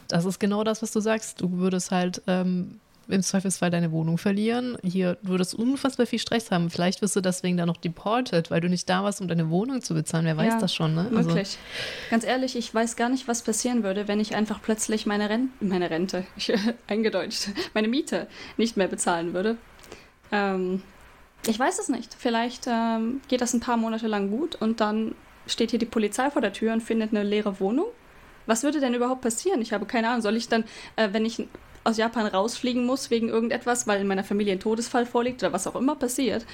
[0.08, 1.39] das ist genau das, was du sagst.
[1.39, 4.78] Du würdest halt ähm, im Zweifelsfall deine Wohnung verlieren.
[4.84, 6.69] Hier, du würdest unfassbar viel Stress haben.
[6.69, 9.82] Vielleicht wirst du deswegen dann noch deported, weil du nicht da warst, um deine Wohnung
[9.82, 10.26] zu bezahlen.
[10.26, 11.10] Wer weiß ja, das schon, ne?
[11.15, 11.30] Also.
[11.30, 11.58] Wirklich.
[12.10, 15.50] Ganz ehrlich, ich weiß gar nicht, was passieren würde, wenn ich einfach plötzlich meine, Ren
[15.60, 16.26] meine Rente,
[16.88, 19.58] eingedeutscht, meine Miete nicht mehr bezahlen würde.
[20.32, 20.82] Ähm,
[21.45, 22.15] ich weiß es nicht.
[22.17, 26.30] Vielleicht ähm, geht das ein paar Monate lang gut und dann steht hier die Polizei
[26.30, 27.88] vor der Tür und findet eine leere Wohnung.
[28.45, 29.62] Was würde denn überhaupt passieren?
[29.62, 30.21] Ich habe keine Ahnung.
[30.21, 30.63] Soll ich dann,
[30.95, 31.47] äh, wenn ich
[31.88, 35.67] aus Japan rausfliegen muss wegen irgendetwas, weil in meiner Familie ein Todesfall vorliegt oder was
[35.67, 36.45] auch immer passiert,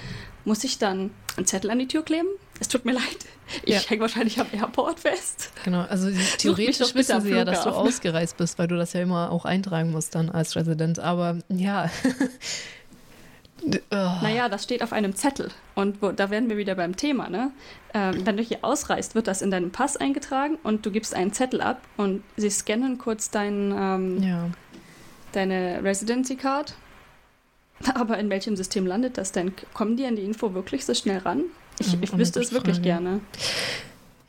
[0.46, 2.28] muss ich dann einen Zettel an die Tür kleben?
[2.60, 3.17] Es tut mir leid.
[3.63, 3.80] Ich ja.
[3.80, 5.52] hänge wahrscheinlich am Airport fest.
[5.63, 9.32] Genau, also theoretisch wissen sie ja, dass du ausgereist bist, weil du das ja immer
[9.32, 11.00] auch eintragen musst dann als Resident.
[11.00, 11.89] Aber ja.
[14.21, 15.49] Naja, das steht auf einem Zettel.
[15.76, 17.30] Und wo, da werden wir wieder beim Thema.
[17.30, 17.52] Ne?
[17.93, 21.34] Ähm, wenn du hier ausreist, wird das in deinen Pass eingetragen und du gibst einen
[21.34, 24.49] Zettel ab und sie scannen kurz dein, ähm, ja.
[25.32, 26.76] deine Residency Card.
[27.95, 29.54] Aber in welchem System landet das denn?
[29.73, 31.43] Kommen die an die Info wirklich so schnell ran?
[31.80, 33.19] Ich, ich wüsste es wirklich gerne.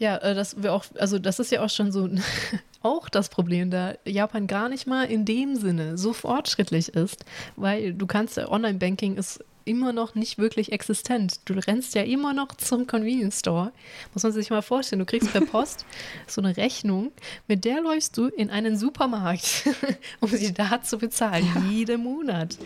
[0.05, 2.11] Ja, äh, das wir auch, also das ist ja auch schon so
[2.83, 7.25] auch das Problem, da Japan gar nicht mal in dem Sinne so fortschrittlich ist,
[7.57, 11.41] weil du kannst, Online-Banking ist immer noch nicht wirklich existent.
[11.47, 13.73] Du rennst ja immer noch zum Convenience Store.
[14.13, 15.87] Muss man sich mal vorstellen, du kriegst per Post
[16.27, 17.11] so eine Rechnung,
[17.49, 19.71] mit der läufst du in einen Supermarkt,
[20.21, 21.63] um sie da zu bezahlen, ja.
[21.71, 22.59] jeden Monat.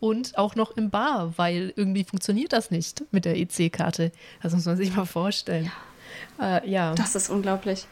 [0.00, 4.10] Und auch noch im Bar, weil irgendwie funktioniert das nicht mit der EC-Karte.
[4.42, 5.66] Das muss man sich mal vorstellen.
[5.66, 5.87] Ja.
[6.40, 6.94] Äh, ja.
[6.94, 7.86] Das ist unglaublich.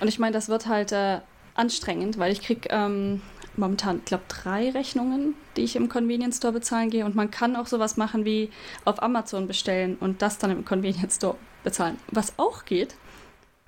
[0.00, 1.20] Und ich meine, das wird halt äh,
[1.54, 3.22] anstrengend, weil ich kriege ähm,
[3.56, 7.04] momentan, ich glaube, drei Rechnungen, die ich im Convenience Store bezahlen gehe.
[7.04, 8.50] Und man kann auch sowas machen wie
[8.84, 11.98] auf Amazon bestellen und das dann im Convenience Store bezahlen.
[12.08, 12.94] Was auch geht,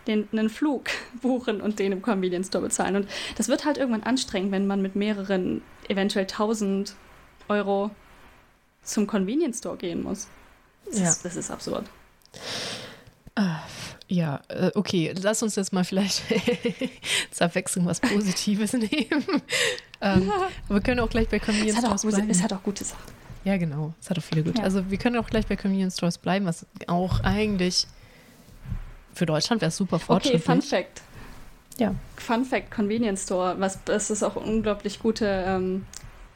[0.07, 0.87] den, einen Flug
[1.23, 2.97] buchen und den im Convenience Store bezahlen.
[2.97, 6.95] Und das wird halt irgendwann anstrengend, wenn man mit mehreren, eventuell 1000
[7.49, 7.91] Euro
[8.83, 10.29] zum Convenience Store gehen muss.
[10.87, 11.09] Das, ja.
[11.09, 11.85] ist, das ist absurd.
[13.35, 13.61] Ah,
[14.09, 16.23] ja, äh, okay, lass uns jetzt mal vielleicht
[17.31, 19.25] zur Abwechslung was Positives nehmen.
[20.03, 20.31] ähm.
[20.69, 22.31] Wir können auch gleich bei Convenience Stores bleiben.
[22.31, 23.03] Es hat auch gute Sachen.
[23.45, 23.95] Ja, genau.
[24.01, 24.59] Es hat auch viele gute.
[24.59, 24.65] Ja.
[24.65, 27.87] Also wir können auch gleich bei Convenience Stores bleiben, was auch eigentlich
[29.15, 30.43] für Deutschland wäre super fortschrittlich.
[30.43, 31.03] Okay, Fun Fact.
[31.79, 31.95] Ja.
[32.17, 35.87] Fun Fact, Convenience Store, was, das ist auch unglaublich gute ähm,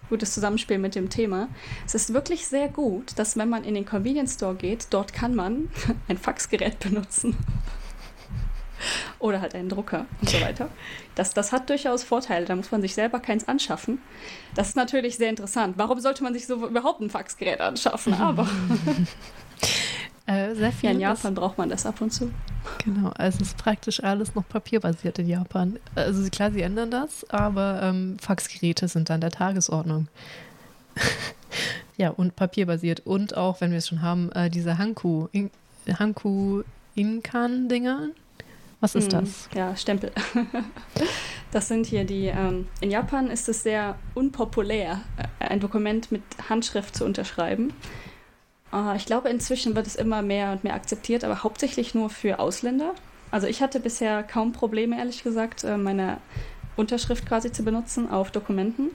[0.08, 1.48] gutes Zusammenspiel mit dem Thema.
[1.84, 5.34] Es ist wirklich sehr gut, dass wenn man in den Convenience Store geht, dort kann
[5.34, 5.68] man
[6.08, 7.36] ein Faxgerät benutzen.
[9.18, 10.68] Oder halt einen Drucker und so weiter.
[11.14, 12.44] Das, das hat durchaus Vorteile.
[12.44, 14.00] Da muss man sich selber keins anschaffen.
[14.54, 15.78] Das ist natürlich sehr interessant.
[15.78, 18.14] Warum sollte man sich so überhaupt ein Faxgerät anschaffen?
[18.20, 18.48] Aber.
[20.26, 22.32] Äh, sehr viel ja, in Japan braucht man das ab und zu.
[22.84, 25.78] Genau, also es ist praktisch alles noch papierbasiert in Japan.
[25.94, 30.08] Also klar, sie ändern das, aber ähm, Faxgeräte sind an der Tagesordnung.
[31.96, 33.02] ja, und papierbasiert.
[33.04, 35.50] Und auch, wenn wir es schon haben, äh, diese Hanku, In
[35.98, 36.62] Hanku
[36.96, 38.08] Inkan-Dinger.
[38.80, 39.48] Was ist hm, das?
[39.54, 40.10] Ja, Stempel.
[41.52, 45.00] das sind hier die, ähm, in Japan ist es sehr unpopulär,
[45.38, 47.72] äh, ein Dokument mit Handschrift zu unterschreiben.
[48.76, 52.38] Äh, ich glaube, inzwischen wird es immer mehr und mehr akzeptiert, aber hauptsächlich nur für
[52.38, 52.94] Ausländer.
[53.30, 56.18] Also ich hatte bisher kaum Probleme, ehrlich gesagt, äh, meine
[56.76, 58.90] Unterschrift quasi zu benutzen auf Dokumenten.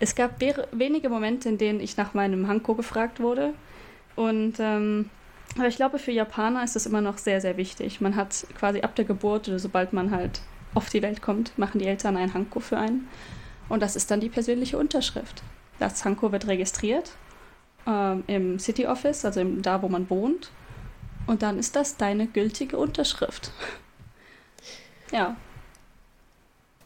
[0.00, 0.40] Es gab
[0.72, 3.54] wenige Momente, in denen ich nach meinem Hanko gefragt wurde.
[4.16, 5.10] Und ähm,
[5.56, 8.00] aber ich glaube, für Japaner ist es immer noch sehr, sehr wichtig.
[8.00, 10.40] Man hat quasi ab der Geburt oder sobald man halt
[10.74, 13.06] auf die Welt kommt, machen die Eltern ein Hanko für einen.
[13.68, 15.42] Und das ist dann die persönliche Unterschrift.
[15.78, 17.12] Das Hanko wird registriert
[17.86, 20.50] ähm, im City Office, also im, da, wo man wohnt.
[21.26, 23.52] Und dann ist das deine gültige Unterschrift.
[25.12, 25.36] ja.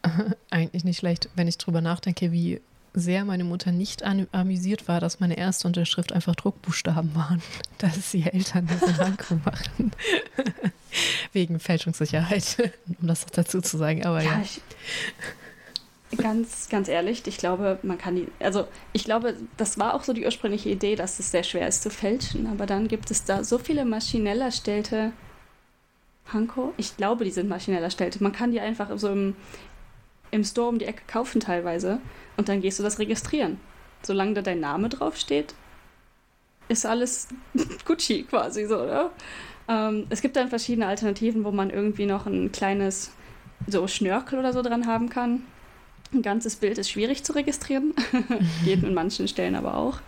[0.51, 2.61] Eigentlich nicht schlecht, wenn ich drüber nachdenke, wie
[2.97, 7.43] sehr meine Mutter nicht amüsiert war, dass meine erste Unterschrift einfach Druckbuchstaben waren,
[7.79, 9.91] dass sie Eltern das in Blanko machen.
[11.33, 14.07] Wegen Fälschungssicherheit, um das dazu zu sagen.
[14.07, 14.33] Aber ja.
[14.33, 14.41] ja.
[14.43, 14.63] Ich,
[16.17, 20.13] ganz, ganz ehrlich, ich glaube, man kann die, also ich glaube, das war auch so
[20.13, 23.45] die ursprüngliche Idee, dass es sehr schwer ist zu fälschen, aber dann gibt es da
[23.45, 25.13] so viele maschinell erstellte
[26.33, 26.75] Hanko.
[26.77, 28.21] Ich glaube, die sind maschinell erstellt.
[28.21, 29.37] Man kann die einfach so im,
[30.31, 32.01] im Store um die Ecke kaufen teilweise
[32.37, 33.59] und dann gehst du das registrieren.
[34.03, 35.55] Solange da dein Name draufsteht,
[36.69, 37.29] ist alles
[37.85, 39.13] Gucci quasi so, oder?
[39.69, 43.13] Ähm, es gibt dann verschiedene Alternativen, wo man irgendwie noch ein kleines
[43.67, 45.43] so Schnörkel oder so dran haben kann.
[46.13, 47.95] Ein ganzes Bild ist schwierig zu registrieren.
[48.65, 50.01] Geht in manchen Stellen aber auch.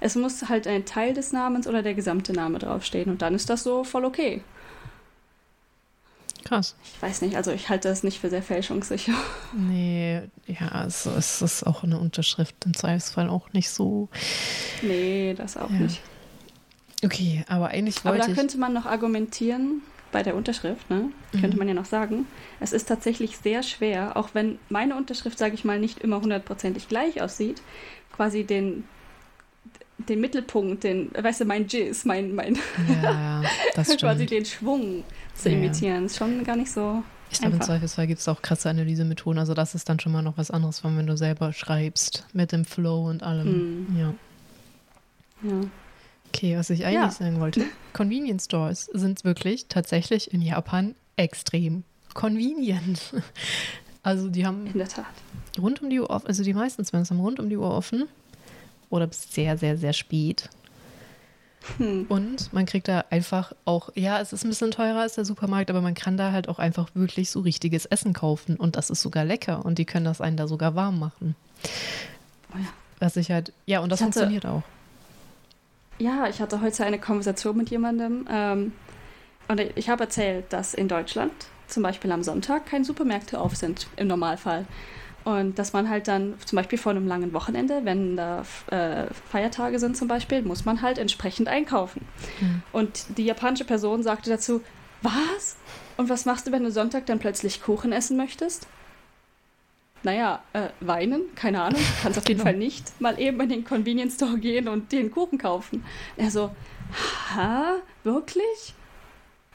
[0.00, 3.50] Es muss halt ein Teil des Namens oder der gesamte Name draufstehen und dann ist
[3.50, 4.42] das so voll okay.
[6.44, 6.74] Krass.
[6.96, 9.12] Ich weiß nicht, also ich halte das nicht für sehr fälschungssicher.
[9.52, 14.08] Nee, ja, also es ist auch eine Unterschrift im Zweifelsfall auch nicht so.
[14.82, 15.80] Nee, das auch ja.
[15.80, 16.00] nicht.
[17.04, 21.10] Okay, aber eigentlich wollte Aber da könnte man noch argumentieren, bei der Unterschrift, ne?
[21.32, 21.40] Mhm.
[21.40, 22.26] könnte man ja noch sagen,
[22.60, 26.88] es ist tatsächlich sehr schwer, auch wenn meine Unterschrift, sage ich mal, nicht immer hundertprozentig
[26.88, 27.62] gleich aussieht,
[28.14, 28.84] quasi den,
[29.98, 32.58] den Mittelpunkt, den, weißt du, mein Jizz, mein, mein
[33.02, 33.42] ja,
[33.98, 37.02] quasi den Schwung zu ja, imitieren, ist schon gar nicht so.
[37.32, 39.38] Ich glaube, im Zweifelsfall gibt es auch krasse Analysemethoden.
[39.38, 42.64] Also, das ist dann schon mal noch was anderes, wenn du selber schreibst, mit dem
[42.64, 43.86] Flow und allem.
[43.88, 43.98] Mhm.
[43.98, 44.14] Ja.
[45.42, 45.60] Ja.
[46.32, 47.10] Okay, was ich eigentlich ja.
[47.10, 47.64] sagen wollte.
[47.92, 53.12] Convenience Stores sind wirklich tatsächlich in Japan extrem convenient.
[54.02, 55.04] Also die haben in der Tat
[55.58, 58.08] rund um die Uhr offen, also die meisten zumindest haben rund um die Uhr offen
[58.88, 60.48] oder bis sehr, sehr, sehr spät.
[61.76, 62.06] Hm.
[62.08, 65.68] Und man kriegt da einfach auch, ja, es ist ein bisschen teurer als der Supermarkt,
[65.68, 69.02] aber man kann da halt auch einfach wirklich so richtiges Essen kaufen und das ist
[69.02, 71.36] sogar lecker und die können das einen da sogar warm machen.
[72.54, 72.68] Oh ja.
[72.98, 74.62] Was ich halt, ja, und das funktioniert auch.
[76.00, 78.72] Ja, ich hatte heute eine Konversation mit jemandem ähm,
[79.48, 81.32] und ich habe erzählt, dass in Deutschland
[81.66, 84.64] zum Beispiel am Sonntag keine Supermärkte auf sind, im Normalfall.
[85.24, 89.78] Und dass man halt dann zum Beispiel vor einem langen Wochenende, wenn da äh, Feiertage
[89.78, 92.06] sind zum Beispiel, muss man halt entsprechend einkaufen.
[92.40, 92.62] Mhm.
[92.72, 94.62] Und die japanische Person sagte dazu,
[95.02, 95.56] was?
[95.98, 98.66] Und was machst du, wenn du Sonntag dann plötzlich Kuchen essen möchtest?
[100.02, 102.50] Naja, äh, weinen, keine Ahnung, du kannst auf jeden genau.
[102.50, 105.84] Fall nicht mal eben in den Convenience Store gehen und den Kuchen kaufen.
[106.16, 106.50] Er so,
[107.34, 108.74] ha, wirklich?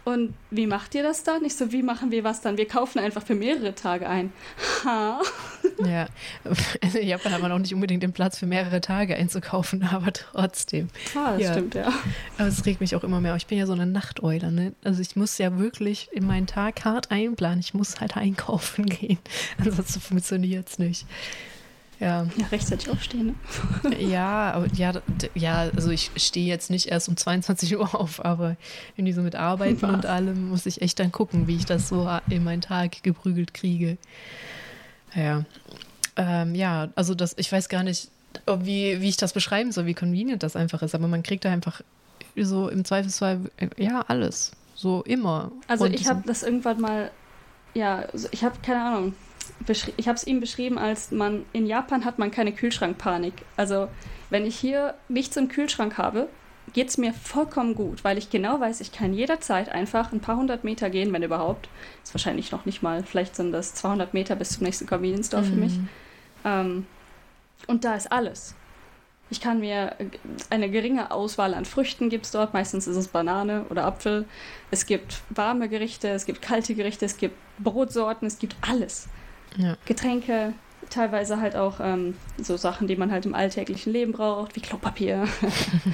[0.05, 1.43] Und wie macht ihr das dann?
[1.45, 2.57] Ich so, wie machen wir was dann?
[2.57, 4.31] Wir kaufen einfach für mehrere Tage ein.
[4.85, 5.19] Ha.
[5.83, 6.07] Ja,
[6.81, 10.13] also in Japan hat man auch nicht unbedingt den Platz für mehrere Tage einzukaufen, aber
[10.13, 10.87] trotzdem.
[11.15, 11.51] Ah, das ja.
[11.51, 11.91] stimmt, ja.
[12.37, 13.35] Aber es regt mich auch immer mehr.
[13.35, 14.73] Ich bin ja so eine Nachteule, ne?
[14.83, 17.59] Also ich muss ja wirklich in meinen Tag hart einplanen.
[17.59, 19.17] Ich muss halt einkaufen gehen.
[19.57, 21.07] Ansonsten funktioniert es nicht.
[21.99, 22.27] Ja.
[22.35, 23.35] Ja, rechtzeitig aufstehen,
[23.83, 23.97] ne?
[23.99, 24.93] ja, aber ja,
[25.33, 28.57] ja, also ich stehe jetzt nicht erst um 22 Uhr auf, aber
[28.95, 29.93] wenn die so mit Arbeiten Was?
[29.93, 33.53] und allem, muss ich echt dann gucken, wie ich das so in meinen Tag geprügelt
[33.53, 33.97] kriege.
[35.13, 35.45] Ja.
[36.17, 38.09] Ähm, ja, also das, ich weiß gar nicht,
[38.45, 41.51] wie, wie ich das beschreiben soll, wie convenient das einfach ist, aber man kriegt da
[41.51, 41.81] einfach
[42.35, 43.39] so im Zweifelsfall,
[43.77, 44.51] ja, alles.
[44.75, 45.51] So immer.
[45.67, 47.11] Also ich habe das irgendwann mal,
[47.73, 49.13] ja, ich habe keine Ahnung,
[49.67, 53.33] ich habe es ihm beschrieben, als man in Japan hat man keine Kühlschrankpanik.
[53.55, 53.87] Also
[54.29, 56.27] wenn ich hier nichts im Kühlschrank habe,
[56.73, 60.35] geht es mir vollkommen gut, weil ich genau weiß, ich kann jederzeit einfach ein paar
[60.37, 61.69] hundert Meter gehen, wenn überhaupt.
[62.03, 65.43] Ist wahrscheinlich noch nicht mal, vielleicht sind das 200 Meter bis zum nächsten Convenience Store
[65.43, 65.47] mhm.
[65.47, 65.79] für mich.
[66.43, 66.85] Ähm,
[67.67, 68.55] und da ist alles.
[69.29, 69.95] Ich kann mir
[70.51, 72.53] eine geringe Auswahl an Früchten gibt es dort.
[72.53, 74.25] Meistens ist es Banane oder Apfel.
[74.69, 79.07] Es gibt warme Gerichte, es gibt kalte Gerichte, es gibt Brotsorten, es gibt alles.
[79.57, 79.77] Ja.
[79.85, 80.53] Getränke,
[80.89, 85.27] teilweise halt auch ähm, so Sachen, die man halt im alltäglichen Leben braucht, wie Klopapier.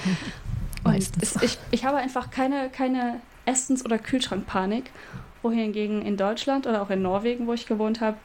[0.84, 4.92] Und es, ich, ich habe einfach keine, keine Essens- oder Kühlschrankpanik,
[5.42, 8.18] wohingegen in Deutschland oder auch in Norwegen, wo ich gewohnt habe,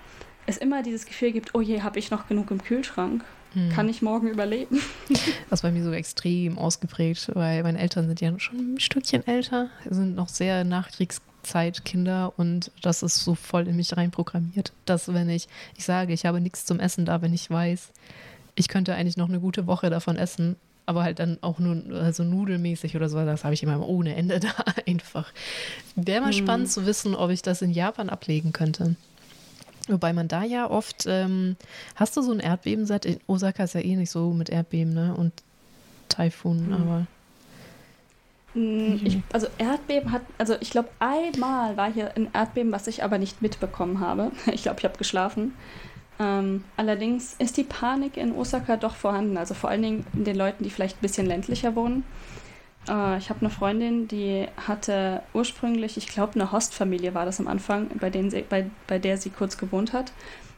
[0.47, 3.25] es immer dieses Gefühl gibt, oh je, habe ich noch genug im Kühlschrank?
[3.53, 3.71] Hm.
[3.71, 4.81] Kann ich morgen überleben?
[5.51, 9.27] Das war bei mir so extrem ausgeprägt, weil meine Eltern sind ja schon ein Stückchen
[9.27, 10.65] älter, sind noch sehr
[11.47, 16.27] Nachkriegszeit-Kinder und das ist so voll in mich reinprogrammiert, dass wenn ich, ich sage, ich
[16.27, 17.91] habe nichts zum Essen da, wenn ich weiß,
[18.55, 22.23] ich könnte eigentlich noch eine gute Woche davon essen, aber halt dann auch nur also
[22.23, 24.55] nudelmäßig oder so, das habe ich immer ohne Ende da
[24.87, 25.33] einfach.
[25.95, 26.39] Wäre mal hm.
[26.39, 28.97] spannend zu wissen, ob ich das in Japan ablegen könnte.
[29.89, 31.57] Wobei man da ja oft, ähm,
[31.95, 35.15] hast du so ein Erdbeben seit, Osaka ist ja eh nicht so mit Erdbeben, ne?
[35.15, 35.33] Und
[36.09, 36.73] Taifun, mhm.
[36.73, 37.07] aber.
[38.57, 43.05] Hm, ich, also Erdbeben hat, also ich glaube einmal war hier ein Erdbeben, was ich
[43.05, 44.33] aber nicht mitbekommen habe.
[44.53, 45.55] Ich glaube, ich habe geschlafen.
[46.19, 50.37] Ähm, allerdings ist die Panik in Osaka doch vorhanden, also vor allen Dingen in den
[50.37, 52.05] Leuten, die vielleicht ein bisschen ländlicher wohnen.
[52.89, 57.49] Äh, ich habe eine Freundin, die hatte ursprünglich, ich glaube, eine Hostfamilie war das am
[57.49, 60.13] Anfang, bei, denen sie, bei, bei der sie kurz gewohnt hat.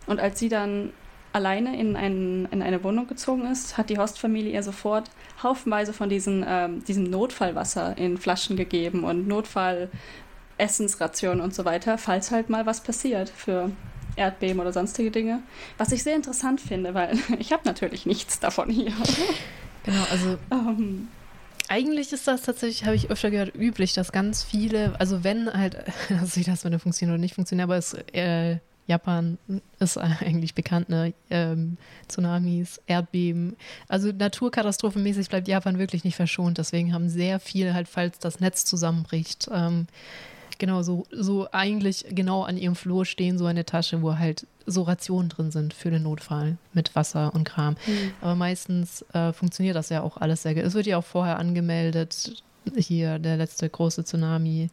[0.07, 0.93] Und als sie dann
[1.33, 5.11] alleine in, ein, in eine Wohnung gezogen ist, hat die Hostfamilie ihr sofort
[5.43, 12.31] haufenweise von diesen, ähm, diesem Notfallwasser in Flaschen gegeben und Notfallessensrationen und so weiter, falls
[12.31, 13.71] halt mal was passiert für
[14.17, 15.43] Erdbeben oder sonstige Dinge.
[15.77, 18.93] Was ich sehr interessant finde, weil ich habe natürlich nichts davon hier.
[19.85, 21.09] Genau, also ähm,
[21.69, 25.77] eigentlich ist das tatsächlich, habe ich öfter gehört, üblich, dass ganz viele, also wenn halt,
[26.21, 28.59] also wie das wenn funktioniert oder nicht funktioniert, aber es, äh,
[28.89, 29.39] Japan
[29.79, 31.15] ist eigentlich bekannt, ne?
[31.31, 31.77] Ähm,
[32.09, 33.57] Tsunamis, Erdbeben.
[33.87, 36.59] Also naturkatastrophenmäßig bleibt Japan wirklich nicht verschont.
[36.59, 39.87] Deswegen haben sehr viele halt, falls das Netz zusammenbricht, ähm,
[40.59, 44.83] genau so, so eigentlich genau an ihrem Flur stehen, so eine Tasche, wo halt so
[44.83, 47.77] Rationen drin sind für den Notfall mit Wasser und Kram.
[47.87, 48.13] Mhm.
[48.21, 50.65] Aber meistens äh, funktioniert das ja auch alles sehr gut.
[50.65, 52.43] Es wird ja auch vorher angemeldet,
[52.77, 54.71] hier der letzte große Tsunami,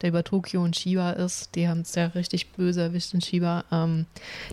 [0.00, 1.54] der über Tokio und Chiba ist.
[1.54, 3.64] Die haben es ja richtig böse erwischt in Chiba.
[3.70, 4.06] Ähm,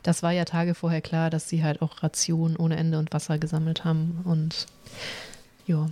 [0.03, 3.37] das war ja Tage vorher klar, dass sie halt auch Rationen ohne Ende und Wasser
[3.37, 4.21] gesammelt haben.
[4.23, 4.65] Und
[5.65, 5.89] ja.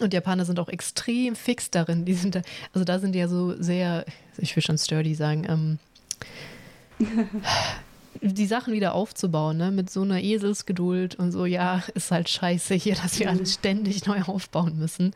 [0.00, 2.04] Und Japaner sind auch extrem fix darin.
[2.04, 2.42] Die sind da,
[2.72, 4.06] also da sind die ja so sehr,
[4.38, 5.78] ich will schon sturdy sagen, ähm,
[8.22, 9.70] die Sachen wieder aufzubauen, ne?
[9.70, 13.38] mit so einer Eselsgeduld und so, ja, ist halt scheiße hier, dass wir mhm.
[13.38, 15.14] alles ständig neu aufbauen müssen.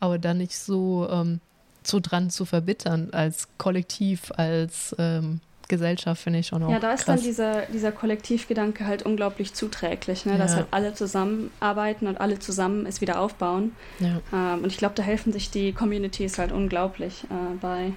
[0.00, 1.40] Aber dann nicht so, ähm,
[1.82, 6.70] so dran zu verbittern als Kollektiv, als ähm, Gesellschaft, finde ich schon auch.
[6.70, 7.16] Ja, da ist krass.
[7.16, 10.36] dann dieser, dieser Kollektivgedanke halt unglaublich zuträglich, ne?
[10.36, 10.56] dass ja.
[10.58, 13.72] halt alle zusammenarbeiten und alle zusammen es wieder aufbauen.
[14.00, 14.20] Ja.
[14.32, 17.92] Ähm, und ich glaube, da helfen sich die Communities halt unglaublich äh, bei.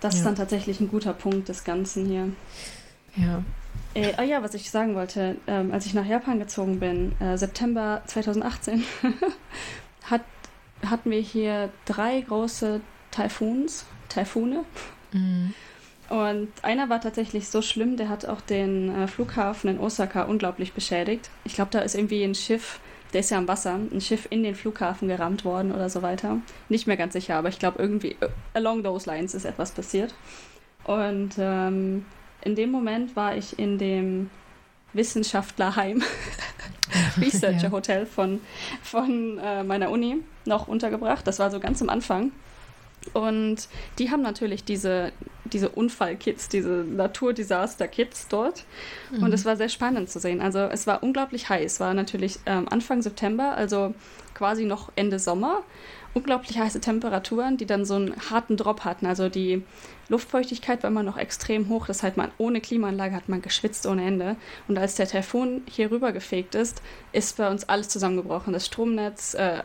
[0.00, 0.18] Das ja.
[0.18, 2.28] ist dann tatsächlich ein guter Punkt des Ganzen hier.
[3.16, 3.42] Ja.
[3.94, 7.38] Äh, ah ja, was ich sagen wollte, ähm, als ich nach Japan gezogen bin, äh,
[7.38, 8.84] September 2018,
[10.04, 10.22] hat,
[10.84, 14.64] hatten wir hier drei große Taifuns, Taifune.
[15.12, 15.54] Mhm.
[16.08, 20.72] Und einer war tatsächlich so schlimm, der hat auch den äh, Flughafen in Osaka unglaublich
[20.72, 21.30] beschädigt.
[21.44, 22.78] Ich glaube, da ist irgendwie ein Schiff,
[23.12, 26.38] der ist ja am Wasser, ein Schiff in den Flughafen gerammt worden oder so weiter.
[26.68, 30.14] Nicht mehr ganz sicher, aber ich glaube, irgendwie uh, along those lines ist etwas passiert.
[30.84, 32.04] Und ähm,
[32.46, 34.30] in dem Moment war ich in dem
[34.92, 36.02] Wissenschaftlerheim,
[37.20, 38.40] Researcher Hotel von,
[38.82, 41.26] von äh, meiner Uni noch untergebracht.
[41.26, 42.30] Das war so ganz am Anfang.
[43.12, 43.68] Und
[43.98, 45.12] die haben natürlich diese,
[45.44, 48.64] diese Unfallkits, diese Naturdesaster-Kits dort.
[49.10, 49.24] Mhm.
[49.24, 50.40] Und es war sehr spannend zu sehen.
[50.40, 51.74] Also es war unglaublich heiß.
[51.74, 53.92] Es war natürlich ähm, Anfang September, also
[54.34, 55.62] quasi noch Ende Sommer.
[56.16, 59.04] Unglaublich heiße Temperaturen, die dann so einen harten Drop hatten.
[59.04, 59.62] Also die
[60.08, 61.86] Luftfeuchtigkeit war immer noch extrem hoch.
[61.86, 64.36] Das heißt, man ohne Klimaanlage hat man geschwitzt ohne Ende.
[64.66, 66.80] Und als der Taifun hier rüber gefegt ist,
[67.12, 68.54] ist bei uns alles zusammengebrochen.
[68.54, 69.60] Das Stromnetz, äh,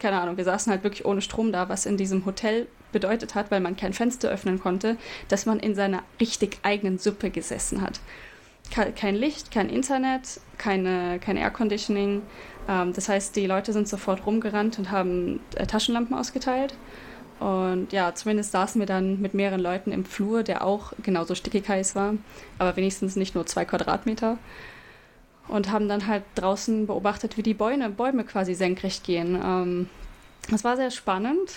[0.00, 3.52] keine Ahnung, wir saßen halt wirklich ohne Strom da, was in diesem Hotel bedeutet hat,
[3.52, 4.96] weil man kein Fenster öffnen konnte,
[5.28, 8.00] dass man in seiner richtig eigenen Suppe gesessen hat.
[8.96, 12.22] Kein Licht, kein Internet, keine, kein Airconditioning.
[12.68, 16.74] Ähm, das heißt, die Leute sind sofort rumgerannt und haben äh, Taschenlampen ausgeteilt.
[17.40, 21.68] Und ja, zumindest saßen wir dann mit mehreren Leuten im Flur, der auch genauso stickig
[21.68, 22.14] heiß war,
[22.58, 24.38] aber wenigstens nicht nur zwei Quadratmeter.
[25.48, 29.40] Und haben dann halt draußen beobachtet, wie die Bäume, Bäume quasi senkrecht gehen.
[29.44, 29.88] Ähm,
[30.54, 31.50] es war sehr spannend.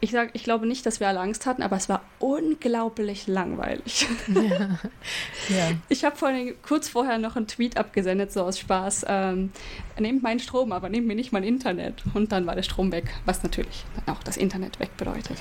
[0.00, 4.06] Ich sage, ich glaube nicht, dass wir alle Angst hatten, aber es war unglaublich langweilig.
[4.28, 4.40] Ja.
[5.48, 5.70] ja.
[5.88, 9.06] Ich habe vorhin kurz vorher noch einen Tweet abgesendet, so aus Spaß.
[9.08, 9.50] Ähm,
[9.98, 12.02] nehmt meinen Strom, aber nehmt mir nicht mein Internet.
[12.14, 15.38] Und dann war der Strom weg, was natürlich auch das Internet weg bedeutet.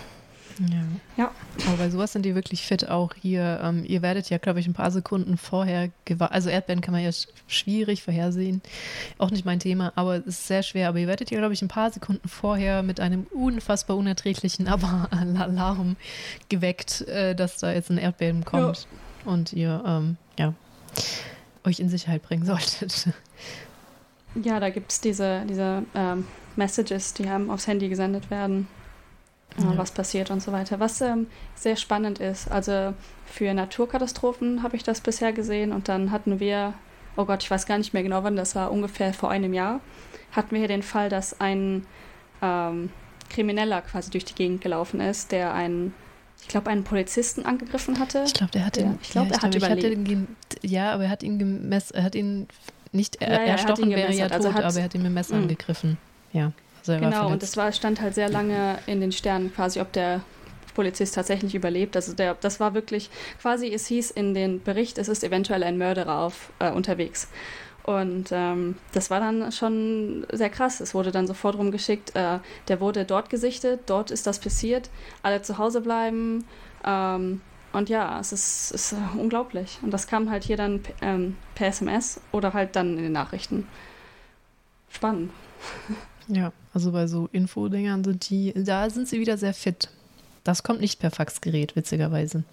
[0.60, 0.84] Ja.
[1.18, 1.32] ja.
[1.68, 3.60] Aber bei sowas sind die wirklich fit auch hier.
[3.64, 6.34] Ähm, ihr werdet ja, glaube ich, ein paar Sekunden vorher gewarnt.
[6.34, 8.62] Also Erdbeeren kann man ja sch schwierig vorhersehen.
[9.18, 10.90] Auch nicht mein Thema, aber es ist sehr schwer.
[10.90, 15.10] Aber ihr werdet ja, glaube ich, ein paar Sekunden vorher mit einem unfassbar unerträglichen aber
[15.40, 15.96] Alarm
[16.50, 18.88] geweckt, äh, dass da jetzt ein Erdbeben kommt.
[19.26, 19.32] Ja.
[19.32, 20.54] Und ihr, ähm, ja,
[21.64, 23.10] euch in Sicherheit bringen solltet.
[24.44, 28.68] Ja, da gibt es diese, diese ähm, Messages, die haben aufs Handy gesendet werden
[29.64, 29.78] ja.
[29.78, 30.80] was passiert und so weiter.
[30.80, 32.94] Was ähm, sehr spannend ist, also
[33.26, 36.74] für Naturkatastrophen habe ich das bisher gesehen und dann hatten wir,
[37.16, 39.80] oh Gott, ich weiß gar nicht mehr genau wann, das war ungefähr vor einem Jahr,
[40.32, 41.86] hatten wir hier den Fall, dass ein
[42.42, 42.92] ähm,
[43.30, 45.94] Krimineller quasi durch die Gegend gelaufen ist, der einen
[46.40, 48.24] ich glaube, einen Polizisten angegriffen hatte.
[48.26, 49.00] Ich glaube, der hat ihn.
[49.02, 50.28] Ich glaube, ja, er hat glaub, überlebt.
[50.62, 52.48] Ja, aber er hat ihn gemessen, er hat ihn
[52.92, 55.10] nicht er, ja, ja, erstochen, wäre ja also tot, also aber er hat ihn mit
[55.10, 55.42] dem Messer mh.
[55.42, 55.98] angegriffen.
[56.32, 56.52] Ja.
[56.88, 60.22] Genau, und das war, stand halt sehr lange in den Sternen quasi, ob der
[60.74, 61.96] Polizist tatsächlich überlebt.
[61.96, 63.10] Also der, das war wirklich
[63.42, 67.30] quasi, es hieß in den Bericht, es ist eventuell ein Mörderer auf, äh, unterwegs.
[67.84, 70.82] Und ähm, das war dann schon sehr krass.
[70.82, 74.90] Es wurde dann sofort rumgeschickt, äh, der wurde dort gesichtet, dort ist das passiert,
[75.24, 76.44] alle zu Hause bleiben.
[76.86, 77.42] Ähm,
[77.74, 79.80] und ja, es ist, ist unglaublich.
[79.82, 83.68] Und das kam halt hier dann ähm, per SMS oder halt dann in den Nachrichten.
[84.90, 85.32] Spannend.
[86.28, 89.90] Ja, also bei so Infodingern sind die, da sind sie wieder sehr fit.
[90.44, 92.44] Das kommt nicht per Faxgerät, witzigerweise.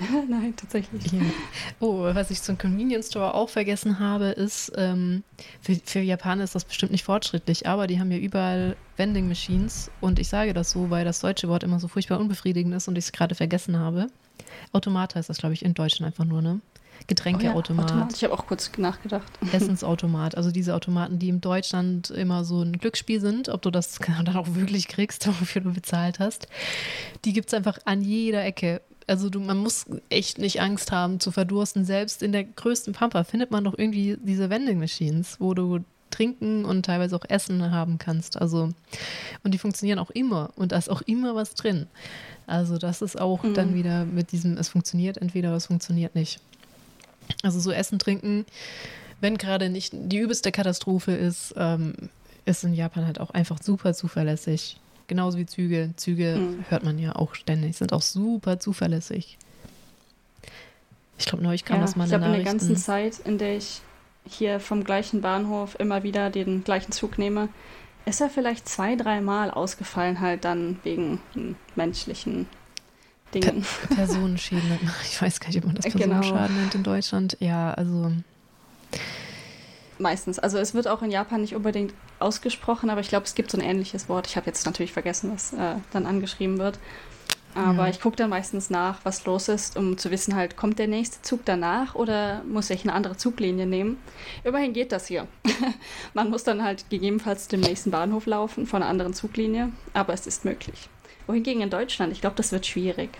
[0.28, 1.10] Nein, tatsächlich.
[1.10, 1.20] Ja.
[1.80, 5.22] Oh, was ich zum Convenience Store auch vergessen habe, ist, ähm,
[5.60, 9.90] für, für, Japaner ist das bestimmt nicht fortschrittlich, aber die haben ja überall Vending Machines
[10.00, 12.98] und ich sage das so, weil das deutsche Wort immer so furchtbar unbefriedigend ist und
[12.98, 14.08] ich es gerade vergessen habe.
[14.72, 16.60] Automat heißt das, glaube ich, in Deutschland einfach nur, ne?
[17.06, 17.92] Getränkeautomat.
[17.92, 19.30] Oh ja, ich habe auch kurz nachgedacht.
[19.52, 20.36] Essensautomat.
[20.36, 24.36] Also diese Automaten, die in Deutschland immer so ein Glücksspiel sind, ob du das dann
[24.36, 26.48] auch wirklich kriegst, wofür du bezahlt hast.
[27.24, 28.80] Die gibt es einfach an jeder Ecke.
[29.06, 31.84] Also du, man muss echt nicht Angst haben zu verdursten.
[31.84, 35.80] Selbst in der größten Pampa findet man doch irgendwie diese Vending Machines, wo du
[36.14, 38.40] trinken und teilweise auch Essen haben kannst.
[38.40, 38.70] Also
[39.42, 41.86] und die funktionieren auch immer und da ist auch immer was drin.
[42.46, 43.54] Also das ist auch mhm.
[43.54, 46.40] dann wieder mit diesem, es funktioniert entweder, es funktioniert nicht.
[47.42, 48.44] Also so Essen, Trinken,
[49.20, 51.94] wenn gerade nicht die übelste Katastrophe ist, ähm,
[52.44, 54.78] ist in Japan halt auch einfach super zuverlässig.
[55.06, 55.90] Genauso wie Züge.
[55.96, 56.64] Züge mhm.
[56.68, 59.38] hört man ja auch ständig, sind auch super zuverlässig.
[61.18, 63.38] Ich glaube, neulich kam ja, das mal in Ich habe in der ganzen Zeit, in
[63.38, 63.80] der ich
[64.26, 67.48] hier vom gleichen Bahnhof immer wieder den gleichen Zug nehme,
[68.06, 71.20] ist er vielleicht zwei, dreimal ausgefallen, halt dann wegen
[71.74, 72.46] menschlichen
[73.34, 73.64] Dingen.
[73.88, 74.78] Per Personenschäden.
[75.04, 75.98] Ich weiß gar nicht, ob man das genau.
[75.98, 76.60] Personenschaden genau.
[76.60, 77.36] nennt in Deutschland.
[77.40, 78.12] Ja, also.
[79.98, 80.38] Meistens.
[80.38, 83.58] Also es wird auch in Japan nicht unbedingt ausgesprochen, aber ich glaube, es gibt so
[83.58, 84.26] ein ähnliches Wort.
[84.26, 86.78] Ich habe jetzt natürlich vergessen, was äh, dann angeschrieben wird.
[87.54, 87.88] Aber ja.
[87.88, 91.22] ich gucke dann meistens nach, was los ist, um zu wissen, halt, kommt der nächste
[91.22, 93.98] Zug danach oder muss ich eine andere Zuglinie nehmen?
[94.42, 95.28] Immerhin geht das hier.
[96.14, 100.26] Man muss dann halt gegebenenfalls zum nächsten Bahnhof laufen von einer anderen Zuglinie, aber es
[100.26, 100.88] ist möglich.
[101.26, 103.10] Wohingegen in Deutschland, ich glaube, das wird schwierig,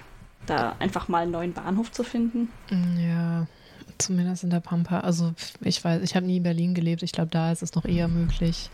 [0.47, 2.51] da einfach mal einen neuen Bahnhof zu finden.
[2.99, 3.47] Ja,
[3.99, 5.01] zumindest in der Pampa.
[5.01, 7.03] Also ich weiß, ich habe nie in Berlin gelebt.
[7.03, 8.71] Ich glaube, da ist es noch eher möglich.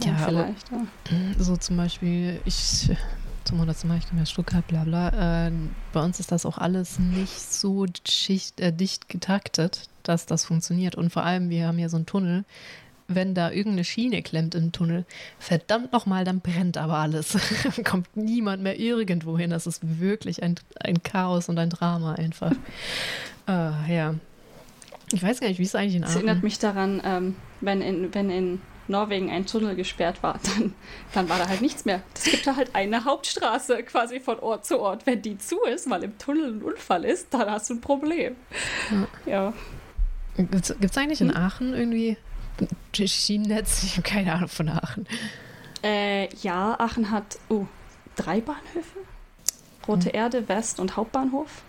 [0.00, 0.72] Ja, ja vielleicht.
[0.72, 1.18] Aber, ja.
[1.38, 2.90] So zum Beispiel, ich
[3.44, 3.84] zum 100.
[3.84, 5.46] Mal, ich komme ja Stuttgart, bla bla.
[5.46, 5.52] Äh,
[5.92, 10.94] bei uns ist das auch alles nicht so schicht, äh, dicht getaktet, dass das funktioniert.
[10.94, 12.44] Und vor allem, wir haben ja so einen Tunnel,
[13.08, 15.04] wenn da irgendeine Schiene klemmt im Tunnel,
[15.38, 17.36] verdammt nochmal, dann brennt aber alles.
[17.84, 19.50] Kommt niemand mehr irgendwo hin.
[19.50, 22.52] Das ist wirklich ein, ein Chaos und ein Drama einfach.
[23.48, 24.14] äh, ja.
[25.12, 26.10] Ich weiß gar nicht, wie es eigentlich in Aachen...
[26.10, 30.74] Es erinnert mich daran, ähm, wenn, in, wenn in Norwegen ein Tunnel gesperrt war, dann,
[31.12, 32.02] dann war da halt nichts mehr.
[32.14, 35.06] Es gibt da halt eine Hauptstraße quasi von Ort zu Ort.
[35.06, 38.36] Wenn die zu ist, weil im Tunnel ein Unfall ist, dann hast du ein Problem.
[39.26, 39.32] Ja.
[39.32, 39.52] ja.
[40.36, 41.36] Gibt es eigentlich in hm?
[41.36, 42.16] Aachen irgendwie
[42.94, 43.82] Schienennetz?
[43.84, 45.06] Ich habe keine Ahnung von Aachen.
[45.82, 47.66] Äh, ja, Aachen hat oh,
[48.16, 48.98] drei Bahnhöfe.
[49.86, 50.14] Rote hm.
[50.14, 51.62] Erde, West und Hauptbahnhof.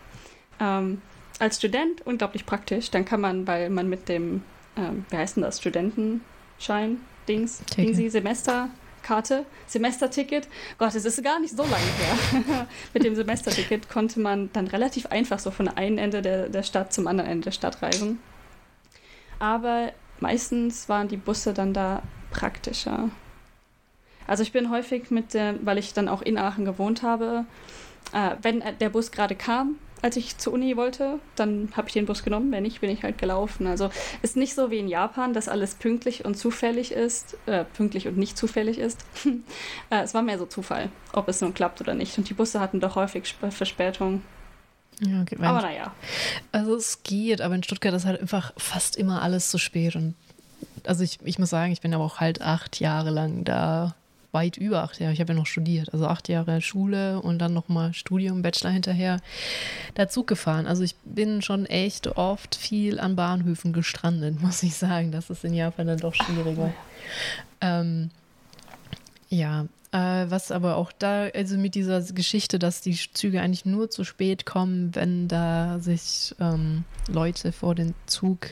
[0.60, 1.02] Ähm,
[1.40, 2.92] als Student unglaublich praktisch.
[2.92, 4.44] Dann kann man, weil man mit dem,
[4.78, 10.48] ähm, wie heißt denn das, Studentenschein, Dings, Dingsi, Semesterkarte, Semesterticket.
[10.78, 12.68] Gott, es ist gar nicht so lange her.
[12.94, 16.94] Mit dem Semesterticket konnte man dann relativ einfach so von einem Ende der, der Stadt
[16.94, 18.20] zum anderen Ende der Stadt reisen.
[19.40, 19.92] Aber
[20.24, 22.02] meistens waren die Busse dann da
[22.32, 23.10] praktischer.
[24.26, 27.46] Also ich bin häufig mit, äh, weil ich dann auch in Aachen gewohnt habe,
[28.14, 32.06] äh, wenn der Bus gerade kam, als ich zur Uni wollte, dann habe ich den
[32.06, 32.52] Bus genommen.
[32.52, 33.68] Wenn nicht, bin ich halt gelaufen.
[33.68, 33.90] Also
[34.22, 38.18] ist nicht so wie in Japan, dass alles pünktlich und zufällig ist, äh, pünktlich und
[38.18, 39.06] nicht zufällig ist.
[39.90, 42.18] äh, es war mehr so Zufall, ob es nun klappt oder nicht.
[42.18, 44.22] Und die Busse hatten doch häufig Verspätung.
[45.02, 45.94] Ja, okay, aber naja.
[46.52, 49.96] Also es geht, aber in Stuttgart ist halt einfach fast immer alles zu spät.
[49.96, 50.16] Und
[50.86, 53.96] also ich, ich muss sagen, ich bin aber auch halt acht Jahre lang da
[54.34, 55.14] weit über acht Jahre.
[55.14, 59.20] Ich habe ja noch studiert, also acht Jahre Schule und dann nochmal Studium, Bachelor hinterher,
[59.94, 60.66] da Zug gefahren.
[60.66, 65.12] Also ich bin schon echt oft viel an Bahnhöfen gestrandet, muss ich sagen.
[65.12, 66.74] Das ist in Japan dann doch schwieriger.
[67.62, 68.10] Ähm,
[69.30, 73.90] ja, äh, was aber auch da, also mit dieser Geschichte, dass die Züge eigentlich nur
[73.92, 78.48] zu spät kommen, wenn da sich ähm, Leute vor den Zug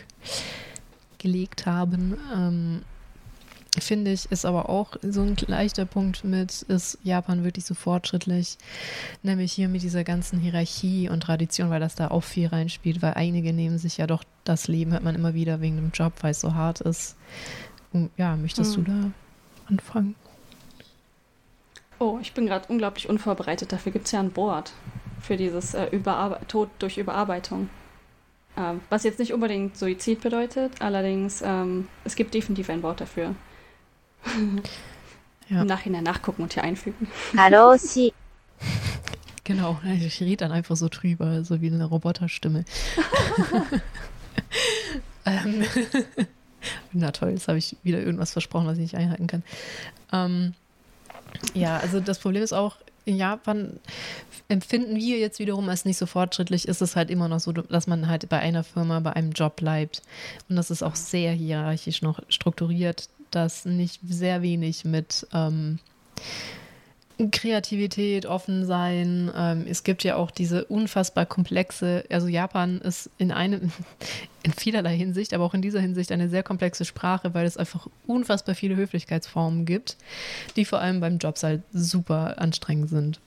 [1.18, 2.16] gelegt haben.
[2.34, 2.82] Ähm,
[3.80, 8.58] finde ich, ist aber auch so ein leichter Punkt mit, ist Japan wirklich so fortschrittlich,
[9.24, 13.16] nämlich hier mit dieser ganzen Hierarchie und Tradition, weil das da auch viel reinspielt, weil
[13.16, 16.32] einige nehmen sich ja doch das Leben, hört man immer wieder wegen dem Job, weil
[16.32, 17.16] es so hart ist.
[18.16, 18.86] Ja, möchtest hm.
[18.86, 19.12] du da
[19.68, 20.16] anfangen?
[22.02, 23.72] Oh, ich bin gerade unglaublich unvorbereitet.
[23.72, 24.74] Dafür gibt es ja ein Board
[25.22, 25.88] für dieses äh,
[26.48, 27.70] Tod durch Überarbeitung.
[28.58, 33.36] Ähm, was jetzt nicht unbedingt Suizid bedeutet, allerdings ähm, es gibt definitiv ein Wort dafür.
[35.48, 35.62] Ja.
[35.62, 37.08] Im Nachhinein nachgucken und hier einfügen.
[37.38, 38.12] Hallo, Sie.
[39.44, 42.66] Genau, ich rede dann einfach so drüber, so wie eine Roboterstimme.
[45.28, 45.66] ähm,
[46.94, 49.44] na toll, jetzt habe ich wieder irgendwas versprochen, was ich nicht einhalten kann.
[50.12, 50.56] Ähm,
[51.54, 53.80] ja, also das Problem ist auch, in Japan
[54.48, 57.88] empfinden wir jetzt wiederum als nicht so fortschrittlich, ist es halt immer noch so, dass
[57.88, 60.04] man halt bei einer Firma, bei einem Job bleibt.
[60.50, 65.80] Und das ist auch sehr hierarchisch noch strukturiert das nicht sehr wenig mit ähm,
[67.30, 69.32] Kreativität, offen sein.
[69.36, 73.72] Ähm, es gibt ja auch diese unfassbar komplexe, also Japan ist in einem,
[74.44, 77.88] in vielerlei Hinsicht, aber auch in dieser Hinsicht eine sehr komplexe Sprache, weil es einfach
[78.08, 79.98] unfassbar viele Höflichkeitsformen gibt,
[80.56, 83.20] die vor allem beim Jobs halt super anstrengend sind.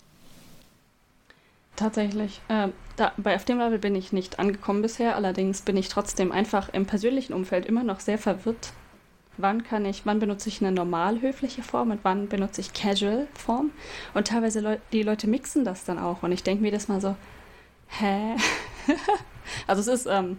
[1.77, 2.41] Tatsächlich.
[2.49, 6.33] Ähm, da, bei, auf dem Level bin ich nicht angekommen bisher, allerdings bin ich trotzdem
[6.33, 8.73] einfach im persönlichen Umfeld immer noch sehr verwirrt
[9.37, 13.26] wann kann ich, wann benutze ich eine normal höfliche Form und wann benutze ich Casual
[13.35, 13.70] Form.
[14.14, 16.22] Und teilweise Leu die Leute mixen das dann auch.
[16.22, 17.16] Und ich denke mir das mal so,
[17.89, 18.37] hä?
[19.66, 20.39] also es ist ähm,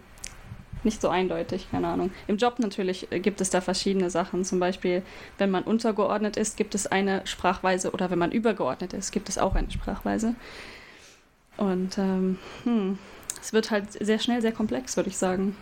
[0.82, 2.10] nicht so eindeutig, keine Ahnung.
[2.26, 4.44] Im Job natürlich äh, gibt es da verschiedene Sachen.
[4.44, 5.02] Zum Beispiel,
[5.38, 9.38] wenn man untergeordnet ist, gibt es eine Sprachweise oder wenn man übergeordnet ist, gibt es
[9.38, 10.34] auch eine Sprachweise.
[11.56, 12.98] Und ähm, hm,
[13.40, 15.56] es wird halt sehr schnell sehr komplex, würde ich sagen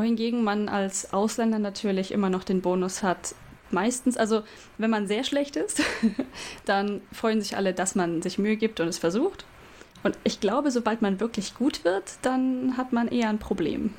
[0.00, 3.34] wohingegen man als Ausländer natürlich immer noch den Bonus hat.
[3.70, 4.42] Meistens, also
[4.78, 5.82] wenn man sehr schlecht ist,
[6.64, 9.44] dann freuen sich alle, dass man sich Mühe gibt und es versucht.
[10.02, 13.94] Und ich glaube, sobald man wirklich gut wird, dann hat man eher ein Problem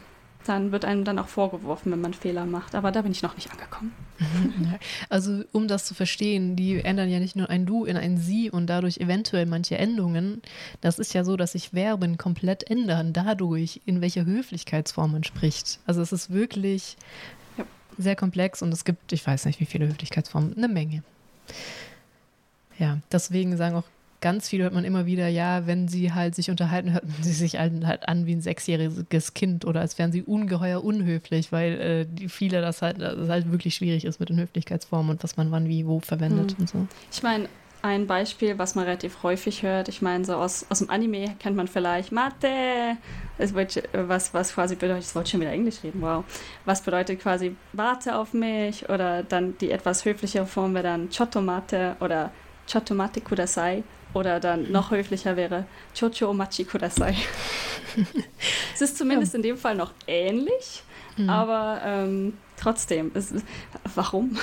[0.46, 2.76] dann wird einem dann auch vorgeworfen, wenn man Fehler macht.
[2.76, 3.94] Aber da bin ich noch nicht angekommen.
[5.10, 8.50] Also um das zu verstehen, die ändern ja nicht nur ein Du in ein Sie
[8.50, 10.42] und dadurch eventuell manche Endungen.
[10.80, 15.80] Das ist ja so, dass sich Verben komplett ändern dadurch, in welcher Höflichkeitsform man spricht.
[15.86, 16.98] Also es ist wirklich
[17.58, 17.66] ja.
[17.98, 21.04] sehr komplex und es gibt, ich weiß nicht, wie viele Höflichkeitsformen, eine Menge.
[22.78, 23.84] Ja, deswegen sagen auch
[24.22, 27.34] ganz viel hört man immer wieder, ja, wenn sie halt sich unterhalten, hört man sie
[27.34, 31.82] sich halt, halt an wie ein sechsjähriges Kind oder als wären sie ungeheuer unhöflich, weil
[31.82, 35.38] äh, die viele das halt, das halt wirklich schwierig ist mit den Höflichkeitsformen und was
[35.38, 36.60] man wann wie wo verwendet hm.
[36.60, 36.88] und so.
[37.12, 37.50] Ich meine,
[37.84, 41.56] ein Beispiel, was man relativ häufig hört, ich meine, so aus, aus dem Anime kennt
[41.56, 42.48] man vielleicht Mate,
[43.94, 46.24] was, was quasi bedeutet, ich wollte schon wieder Englisch reden, wow.
[46.66, 51.96] Was bedeutet quasi, warte auf mich oder dann die etwas höflichere Form wäre dann Chotomate
[52.00, 52.32] oder
[52.72, 55.66] Chotomate kudasai oder dann noch höflicher wäre
[55.98, 57.16] Chocho Omachi Kudasai.
[58.74, 59.38] es ist zumindest ja.
[59.38, 60.84] in dem Fall noch ähnlich,
[61.18, 61.30] mhm.
[61.30, 63.34] aber ähm, trotzdem, es,
[63.96, 64.38] warum?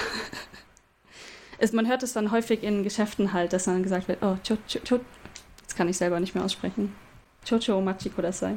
[1.59, 4.81] es, man hört es dann häufig in Geschäften halt, dass dann gesagt wird, oh, Chocho,
[4.85, 5.01] cho,
[5.65, 6.95] das kann ich selber nicht mehr aussprechen.
[7.49, 8.55] Chocho Omachi Kudasai.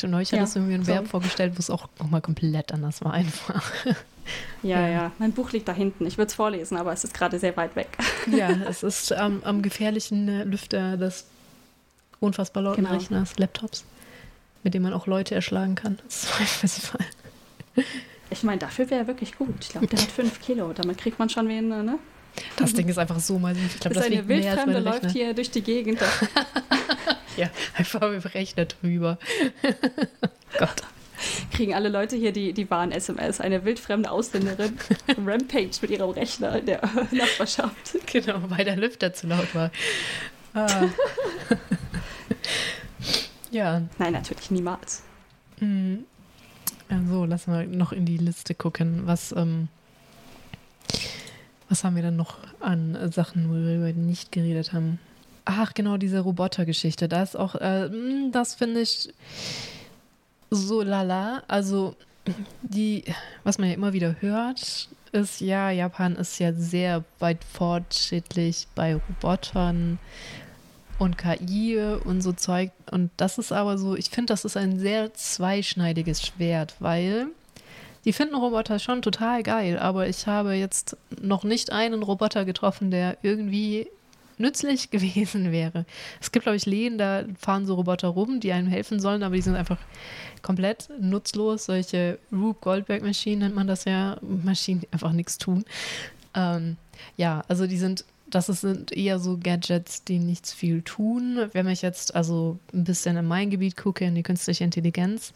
[0.00, 0.92] Stimmt, neulich ja, hattest du mir ein so.
[0.92, 3.62] Verb vorgestellt, wo es auch nochmal komplett anders war einfach.
[4.62, 6.06] Ja, ja, Mein Buch liegt da hinten.
[6.06, 7.88] Ich würde es vorlesen, aber es ist gerade sehr weit weg.
[8.30, 11.26] Ja, es ist ähm, am gefährlichen äh, Lüfter des
[12.20, 12.94] unfassbar lauten genau.
[12.94, 13.84] Rechners, Laptops,
[14.62, 15.98] mit dem man auch Leute erschlagen kann.
[16.04, 17.06] Das ist Festival.
[18.28, 19.54] Ich meine, dafür wäre er wirklich gut.
[19.62, 20.72] Ich glaube, der hat fünf Kilo.
[20.74, 21.98] Damit kriegt man schon wen, ne?
[22.56, 23.56] Das Ding ist einfach so mal.
[23.56, 25.98] Ich glaub, das, das eine Wildfremde läuft hier durch die Gegend.
[27.36, 29.18] ja, einfach mit Rechner drüber.
[30.58, 30.82] Gott.
[31.52, 33.40] Kriegen alle Leute hier die, die Warn-SMS.
[33.40, 34.78] Eine wildfremde Ausländerin
[35.26, 37.98] Rampage mit ihrem Rechner in der Nachbarschaft.
[38.06, 39.70] Genau, weil der Lüfter zu laut war.
[40.54, 40.88] Ah.
[43.50, 43.82] ja.
[43.98, 45.02] Nein, natürlich niemals.
[45.60, 46.04] Mhm.
[46.88, 49.02] Also, lass mal noch in die Liste gucken.
[49.06, 49.68] Was, ähm,
[51.68, 54.98] was haben wir dann noch an Sachen, worüber wir nicht geredet haben?
[55.44, 57.08] Ach, genau, diese Robotergeschichte.
[57.08, 59.12] Da ist auch, äh, hm, das finde ich
[60.50, 61.42] so lala.
[61.48, 61.96] Also,
[62.62, 63.04] die,
[63.44, 68.94] was man ja immer wieder hört, ist ja, Japan ist ja sehr weit fortschrittlich bei
[68.94, 69.98] Robotern
[70.98, 72.70] und KI und so Zeug.
[72.90, 77.28] Und das ist aber so, ich finde, das ist ein sehr zweischneidiges Schwert, weil
[78.04, 82.90] die finden Roboter schon total geil, aber ich habe jetzt noch nicht einen Roboter getroffen,
[82.90, 83.88] der irgendwie
[84.40, 85.84] nützlich gewesen wäre.
[86.20, 89.36] Es gibt, glaube ich, Lehen, da fahren so Roboter rum, die einem helfen sollen, aber
[89.36, 89.78] die sind einfach
[90.42, 91.66] komplett nutzlos.
[91.66, 95.64] Solche Rube Goldberg-Maschinen nennt man das ja, Maschinen, die einfach nichts tun.
[96.34, 96.76] Ähm,
[97.16, 101.48] ja, also die sind das sind eher so Gadgets, die nichts viel tun.
[101.52, 105.32] Wenn ich jetzt also ein bisschen in mein Gebiet gucke, in die künstliche Intelligenz,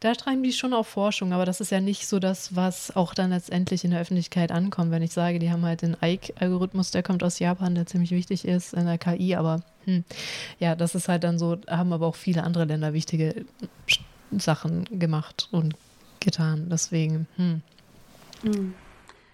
[0.00, 3.12] da treiben die schon auf Forschung, aber das ist ja nicht so das, was auch
[3.12, 4.90] dann letztendlich in der Öffentlichkeit ankommt.
[4.90, 8.46] Wenn ich sage, die haben halt den Ike-Algorithmus, der kommt aus Japan, der ziemlich wichtig
[8.46, 10.04] ist in der KI, aber hm,
[10.58, 13.44] ja, das ist halt dann so, haben aber auch viele andere Länder wichtige
[14.30, 15.74] Sachen gemacht und
[16.18, 16.68] getan.
[16.70, 17.60] Deswegen, hm.
[18.42, 18.74] hm.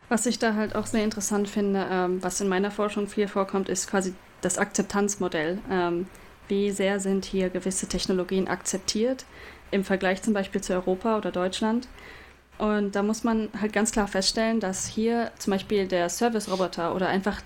[0.08, 3.68] Was ich da halt auch sehr interessant finde, ähm, was in meiner Forschung viel vorkommt,
[3.68, 5.58] ist quasi das Akzeptanzmodell.
[5.70, 6.06] Ähm,
[6.48, 9.24] wie sehr sind hier gewisse Technologien akzeptiert?
[9.70, 11.88] Im Vergleich zum Beispiel zu Europa oder Deutschland.
[12.58, 17.08] Und da muss man halt ganz klar feststellen, dass hier zum Beispiel der Service-Roboter oder
[17.08, 17.42] einfach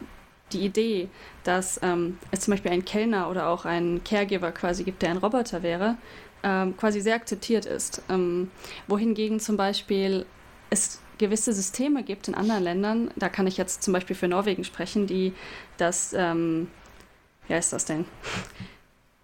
[0.53, 1.09] die Idee,
[1.45, 5.17] dass ähm, es zum Beispiel einen Kellner oder auch einen Caregiver quasi gibt, der ein
[5.17, 5.97] Roboter wäre,
[6.43, 8.03] ähm, quasi sehr akzeptiert ist.
[8.09, 8.51] Ähm,
[8.87, 10.27] wohingegen zum Beispiel
[10.71, 14.65] es gewisse Systeme gibt in anderen Ländern, da kann ich jetzt zum Beispiel für Norwegen
[14.65, 15.35] sprechen, die
[15.77, 16.69] das, ähm,
[17.47, 18.07] wie heißt das denn?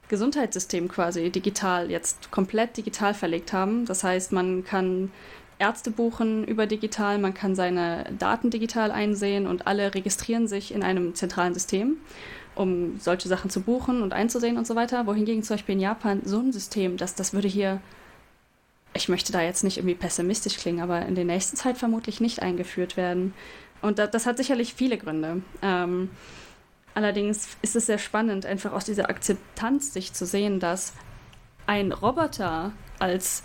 [0.08, 3.86] Gesundheitssystem quasi digital, jetzt komplett digital verlegt haben.
[3.86, 5.10] Das heißt, man kann
[5.58, 10.82] Ärzte buchen über digital, man kann seine Daten digital einsehen und alle registrieren sich in
[10.82, 11.96] einem zentralen System,
[12.54, 15.06] um solche Sachen zu buchen und einzusehen und so weiter.
[15.06, 17.80] Wohingegen zum Beispiel in Japan so ein System, das, das würde hier,
[18.92, 22.42] ich möchte da jetzt nicht irgendwie pessimistisch klingen, aber in der nächsten Zeit vermutlich nicht
[22.42, 23.32] eingeführt werden.
[23.82, 25.42] Und das, das hat sicherlich viele Gründe.
[25.62, 26.10] Ähm,
[26.96, 30.94] Allerdings ist es sehr spannend, einfach aus dieser Akzeptanz sich zu sehen, dass
[31.66, 33.42] ein Roboter als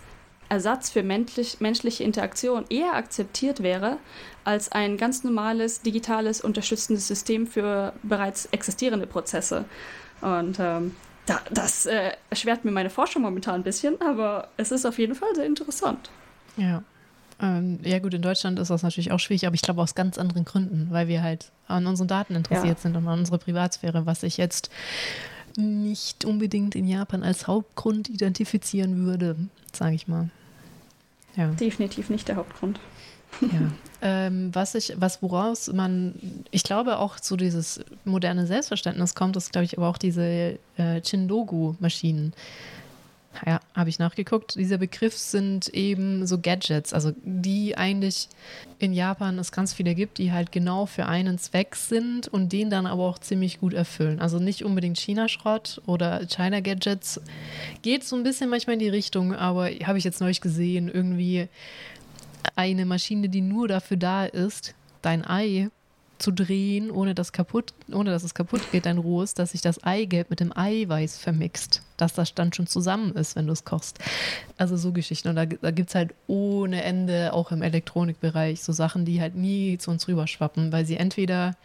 [0.47, 3.97] Ersatz für menschlich, menschliche Interaktion eher akzeptiert wäre
[4.45, 9.65] als ein ganz normales digitales unterstützendes System für bereits existierende Prozesse.
[10.21, 10.95] Und ähm,
[11.25, 15.15] da, das äh, erschwert mir meine Forschung momentan ein bisschen, aber es ist auf jeden
[15.15, 16.09] Fall sehr interessant.
[16.55, 16.83] Ja.
[17.41, 20.17] Ähm, ja gut, in Deutschland ist das natürlich auch schwierig, aber ich glaube aus ganz
[20.17, 22.81] anderen Gründen, weil wir halt an unseren Daten interessiert ja.
[22.81, 24.69] sind und an unsere Privatsphäre, was ich jetzt
[25.57, 29.35] nicht unbedingt in Japan als Hauptgrund identifizieren würde,
[29.73, 30.29] sage ich mal.
[31.35, 31.47] Ja.
[31.47, 32.79] Definitiv nicht der Hauptgrund.
[33.41, 33.47] Ja.
[34.03, 36.15] Ähm, was ich, was woraus man,
[36.49, 41.01] ich glaube auch so dieses moderne Selbstverständnis kommt, ist, glaube ich, aber auch diese äh,
[41.03, 42.33] Chindogu-Maschinen
[43.45, 44.55] ja, habe ich nachgeguckt.
[44.55, 48.27] Dieser Begriff sind eben so Gadgets, also die eigentlich
[48.79, 52.69] in Japan es ganz viele gibt, die halt genau für einen Zweck sind und den
[52.69, 54.19] dann aber auch ziemlich gut erfüllen.
[54.19, 57.21] Also nicht unbedingt China-Schrott oder China-Gadgets.
[57.81, 61.47] Geht so ein bisschen manchmal in die Richtung, aber habe ich jetzt neulich gesehen, irgendwie
[62.55, 65.69] eine Maschine, die nur dafür da ist, dein Ei
[66.21, 69.83] zu drehen, ohne dass, kaputt, ohne dass es kaputt geht, dein rohes, dass sich das
[69.83, 73.99] Eigelb mit dem Eiweiß vermixt, dass das dann schon zusammen ist, wenn du es kochst.
[74.57, 75.29] Also so Geschichten.
[75.29, 79.35] Und da, da gibt es halt ohne Ende, auch im Elektronikbereich, so Sachen, die halt
[79.35, 81.55] nie zu uns rüberschwappen, weil sie entweder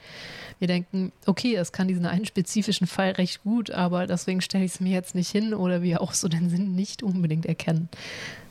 [0.59, 4.73] wir denken, okay, es kann diesen einen spezifischen Fall recht gut, aber deswegen stelle ich
[4.73, 7.89] es mir jetzt nicht hin oder wir auch so den Sinn nicht unbedingt erkennen.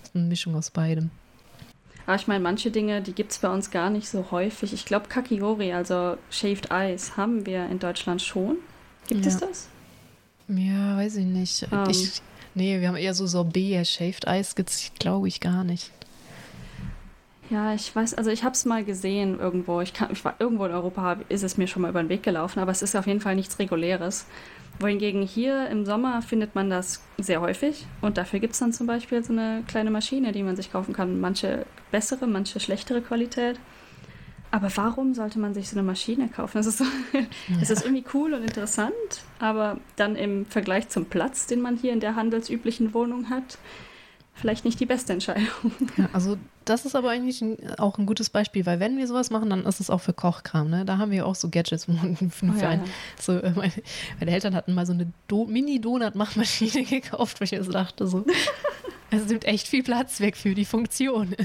[0.01, 1.09] Das ist eine Mischung aus beidem.
[2.05, 4.73] Aber ich meine, manche Dinge, die gibt es bei uns gar nicht so häufig.
[4.73, 8.57] Ich glaube, Kakigori, also Shaved Ice, haben wir in Deutschland schon.
[9.07, 9.31] Gibt ja.
[9.31, 9.67] es das?
[10.47, 11.63] Ja, weiß ich nicht.
[11.71, 11.79] Um.
[11.79, 11.89] Ähm.
[11.89, 12.21] Ich,
[12.53, 13.87] nee, wir haben eher so Sorbet.
[13.87, 15.91] Shaved Ice gibt es, glaube ich, gar nicht.
[17.49, 19.81] Ja, ich weiß, also ich habe es mal gesehen irgendwo.
[19.81, 22.23] Ich, kann, ich war irgendwo in Europa, ist es mir schon mal über den Weg
[22.23, 24.25] gelaufen, aber es ist auf jeden Fall nichts Reguläres.
[24.79, 28.87] Wohingegen hier im Sommer findet man das sehr häufig und dafür gibt es dann zum
[28.87, 31.21] Beispiel so eine kleine Maschine, die man sich kaufen kann.
[31.21, 33.59] Manche bessere, manche schlechtere Qualität.
[34.51, 36.57] Aber warum sollte man sich so eine Maschine kaufen?
[36.57, 37.61] Es ist, so, ja.
[37.61, 38.93] ist irgendwie cool und interessant,
[39.37, 43.57] aber dann im Vergleich zum Platz, den man hier in der handelsüblichen Wohnung hat,
[44.35, 45.71] vielleicht nicht die beste Entscheidung.
[45.97, 49.29] Ja, also das ist aber eigentlich ein, auch ein gutes Beispiel, weil wenn wir sowas
[49.29, 50.69] machen, dann ist es auch für Kochkram.
[50.69, 50.83] Ne?
[50.85, 52.91] Da haben wir auch so Gadgets für, oh, ja, einen, ja.
[53.19, 53.73] So, äh, meine,
[54.19, 58.25] meine, Eltern hatten mal so eine Mini-Donut-Machmaschine gekauft, weil ich jetzt dachte so,
[59.11, 61.35] es nimmt echt viel Platz weg für die Funktion.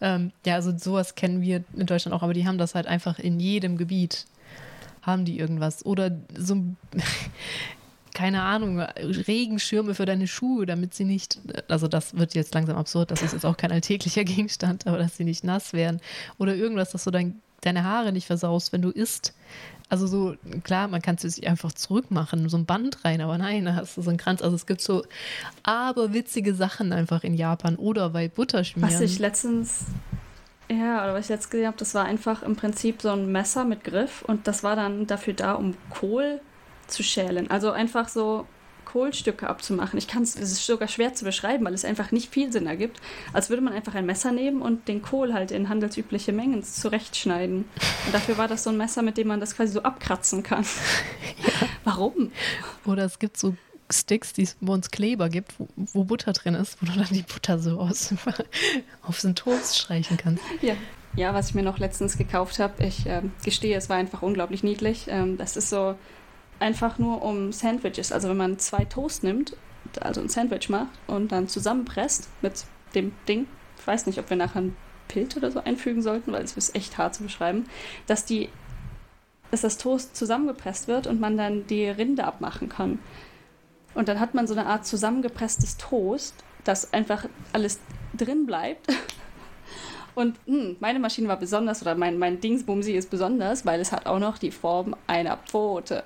[0.00, 3.18] ähm, ja, also sowas kennen wir in Deutschland auch, aber die haben das halt einfach
[3.18, 4.26] in jedem Gebiet
[5.02, 5.84] haben die irgendwas.
[5.86, 6.62] Oder so
[8.14, 11.38] keine Ahnung, Regenschirme für deine Schuhe, damit sie nicht,
[11.68, 15.16] also das wird jetzt langsam absurd, das ist jetzt auch kein alltäglicher Gegenstand, aber dass
[15.16, 16.00] sie nicht nass werden.
[16.38, 19.34] Oder irgendwas, dass du dein, deine Haare nicht versaust, wenn du isst.
[19.90, 20.34] Also so,
[20.64, 23.96] klar, man kann es sich einfach zurückmachen, so ein Band rein, aber nein, da hast
[23.96, 24.42] du so einen Kranz.
[24.42, 25.04] Also es gibt so
[25.62, 28.92] aberwitzige Sachen einfach in Japan oder bei Butterschmieren.
[28.92, 29.86] Was ich letztens,
[30.70, 33.64] ja, oder was ich letztens gesehen habe, das war einfach im Prinzip so ein Messer
[33.64, 36.40] mit Griff und das war dann dafür da, um Kohl
[36.88, 37.50] zu schälen.
[37.50, 38.46] Also einfach so
[38.84, 39.98] Kohlstücke abzumachen.
[39.98, 42.66] Ich kann es, es ist sogar schwer zu beschreiben, weil es einfach nicht viel Sinn
[42.66, 43.00] ergibt,
[43.34, 47.66] als würde man einfach ein Messer nehmen und den Kohl halt in handelsübliche Mengen zurechtschneiden.
[48.06, 50.64] Und dafür war das so ein Messer, mit dem man das quasi so abkratzen kann.
[50.64, 51.68] Ja.
[51.84, 52.32] Warum?
[52.86, 53.54] Oder es gibt so
[53.90, 57.08] Sticks, die es wo uns Kleber gibt, wo, wo, Butter drin ist, wo du dann
[57.10, 58.14] die Butter so aus,
[59.02, 60.42] auf den Toast streichen kannst.
[60.60, 60.74] Ja.
[61.16, 64.62] Ja, was ich mir noch letztens gekauft habe, ich äh, gestehe, es war einfach unglaublich
[64.62, 65.06] niedlich.
[65.08, 65.96] Ähm, das ist so
[66.60, 68.12] einfach nur um Sandwiches.
[68.12, 69.56] Also wenn man zwei Toast nimmt,
[70.00, 73.46] also ein Sandwich macht und dann zusammenpresst mit dem Ding,
[73.78, 74.76] ich weiß nicht, ob wir nachher ein
[75.12, 77.66] Bild oder so einfügen sollten, weil es ist echt hart zu beschreiben,
[78.06, 78.50] dass die,
[79.50, 82.98] dass das Toast zusammengepresst wird und man dann die Rinde abmachen kann.
[83.94, 86.34] Und dann hat man so eine Art zusammengepresstes Toast,
[86.64, 87.80] das einfach alles
[88.14, 88.86] drin bleibt
[90.18, 93.92] Und mh, hm, meine Maschine war besonders, oder mein, mein Dingsbumsi ist besonders, weil es
[93.92, 96.02] hat auch noch die Form einer Pfote.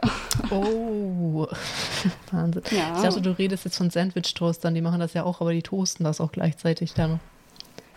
[0.51, 1.47] Oh,
[2.31, 2.63] Wahnsinn.
[2.73, 2.95] Ja.
[2.97, 6.05] Ich dachte, du redest jetzt von Sandwich-Toastern, die machen das ja auch, aber die toasten
[6.05, 7.21] das auch gleichzeitig da noch.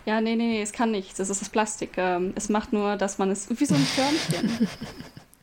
[0.06, 1.18] Ja, nee, nee, nee, es kann nichts.
[1.18, 1.98] Das ist das Plastik.
[1.98, 4.68] Ähm, es macht nur, dass man es, wie so ein Körnchen.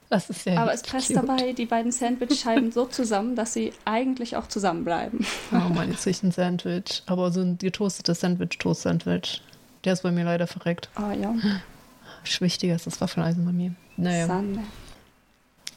[0.09, 1.17] Das ist ja Aber es presst cute.
[1.17, 5.25] dabei die beiden Sandwich-Scheiben so zusammen, dass sie eigentlich auch zusammenbleiben.
[5.51, 7.01] Oh Mann, jetzt riecht ein Sandwich.
[7.07, 9.41] Aber so ein getoastetes Sandwich-Toast-Sandwich.
[9.85, 10.89] Der ist bei mir leider verreckt.
[10.95, 11.35] Ah, oh, ja.
[12.23, 13.75] Schwichtiger ist das Waffeleisen bei mir.
[13.97, 14.27] Naja.
[14.27, 14.61] Sande.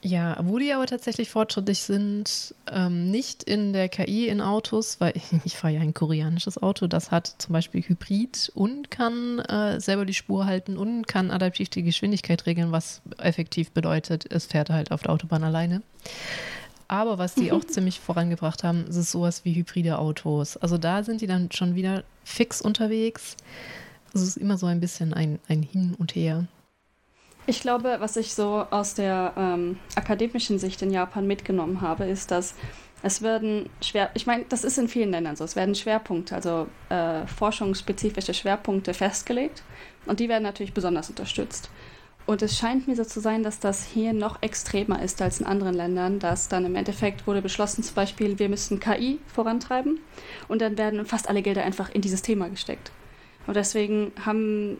[0.02, 5.16] Ja, wo die aber tatsächlich fortschrittlich sind, ähm, nicht in der KI in Autos, weil
[5.16, 9.80] ich, ich fahre ja ein koreanisches Auto, das hat zum Beispiel Hybrid und kann äh,
[9.80, 14.70] selber die Spur halten und kann adaptiv die Geschwindigkeit regeln, was effektiv bedeutet, es fährt
[14.70, 15.82] halt auf der Autobahn alleine.
[16.88, 20.56] Aber was die auch ziemlich vorangebracht haben, ist sowas wie hybride Autos.
[20.56, 23.36] Also da sind die dann schon wieder fix unterwegs.
[24.22, 26.46] Es ist immer so ein bisschen ein, ein Hin und Her.
[27.48, 32.32] Ich glaube, was ich so aus der ähm, akademischen Sicht in Japan mitgenommen habe, ist,
[32.32, 32.54] dass
[33.02, 36.66] es werden schwer, ich meine, das ist in vielen Ländern so, es werden Schwerpunkte, also
[36.88, 39.62] äh, forschungsspezifische Schwerpunkte festgelegt
[40.06, 41.70] und die werden natürlich besonders unterstützt.
[42.26, 45.46] Und es scheint mir so zu sein, dass das hier noch extremer ist als in
[45.46, 50.00] anderen Ländern, dass dann im Endeffekt wurde beschlossen, zum Beispiel, wir müssen KI vorantreiben
[50.48, 52.90] und dann werden fast alle Gelder einfach in dieses Thema gesteckt.
[53.46, 54.78] Und deswegen haben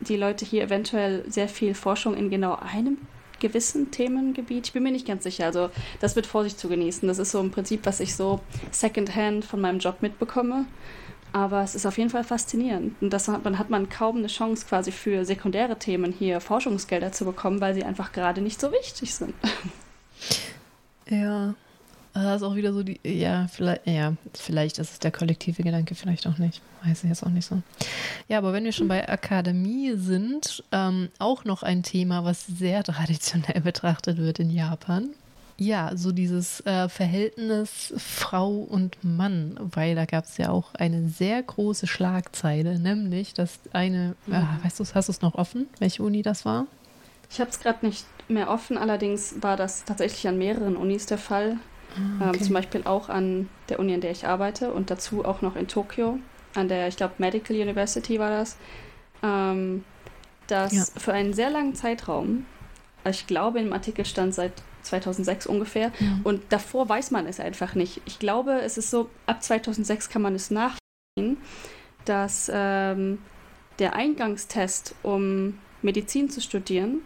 [0.00, 2.98] die Leute hier eventuell sehr viel Forschung in genau einem
[3.40, 4.66] gewissen Themengebiet.
[4.66, 5.46] Ich bin mir nicht ganz sicher.
[5.46, 5.70] Also
[6.00, 7.06] das wird Vorsicht zu genießen.
[7.08, 8.40] Das ist so im Prinzip, was ich so
[8.70, 10.66] secondhand von meinem Job mitbekomme.
[11.32, 12.94] Aber es ist auf jeden Fall faszinierend.
[13.00, 17.24] Und das, dann hat man kaum eine Chance, quasi für sekundäre Themen hier Forschungsgelder zu
[17.24, 19.34] bekommen, weil sie einfach gerade nicht so wichtig sind.
[21.08, 21.54] Ja,
[22.22, 25.94] das ist auch wieder so die, ja, vielleicht, ja, vielleicht ist es der kollektive Gedanke,
[25.94, 26.62] vielleicht auch nicht.
[26.84, 27.62] Weiß ich jetzt auch nicht so.
[28.28, 32.82] Ja, aber wenn wir schon bei Akademie sind, ähm, auch noch ein Thema, was sehr
[32.84, 35.10] traditionell betrachtet wird in Japan.
[35.58, 41.08] Ja, so dieses äh, Verhältnis Frau und Mann, weil da gab es ja auch eine
[41.08, 44.34] sehr große Schlagzeile, nämlich, dass eine, mhm.
[44.34, 46.66] äh, weißt du, hast du es noch offen, welche Uni das war?
[47.30, 51.18] Ich habe es gerade nicht mehr offen, allerdings war das tatsächlich an mehreren Unis der
[51.18, 51.56] Fall.
[51.96, 52.38] Ah, okay.
[52.38, 55.56] ähm, zum Beispiel auch an der Uni, an der ich arbeite und dazu auch noch
[55.56, 56.18] in Tokio,
[56.54, 58.56] an der, ich glaube, Medical University war das,
[59.22, 59.84] ähm,
[60.46, 60.84] dass ja.
[60.96, 62.46] für einen sehr langen Zeitraum,
[63.08, 66.18] ich glaube, im Artikel stand seit 2006 ungefähr, ja.
[66.24, 68.00] und davor weiß man es einfach nicht.
[68.04, 71.38] Ich glaube, es ist so, ab 2006 kann man es nachvollziehen,
[72.04, 73.18] dass ähm,
[73.78, 77.02] der Eingangstest, um Medizin zu studieren,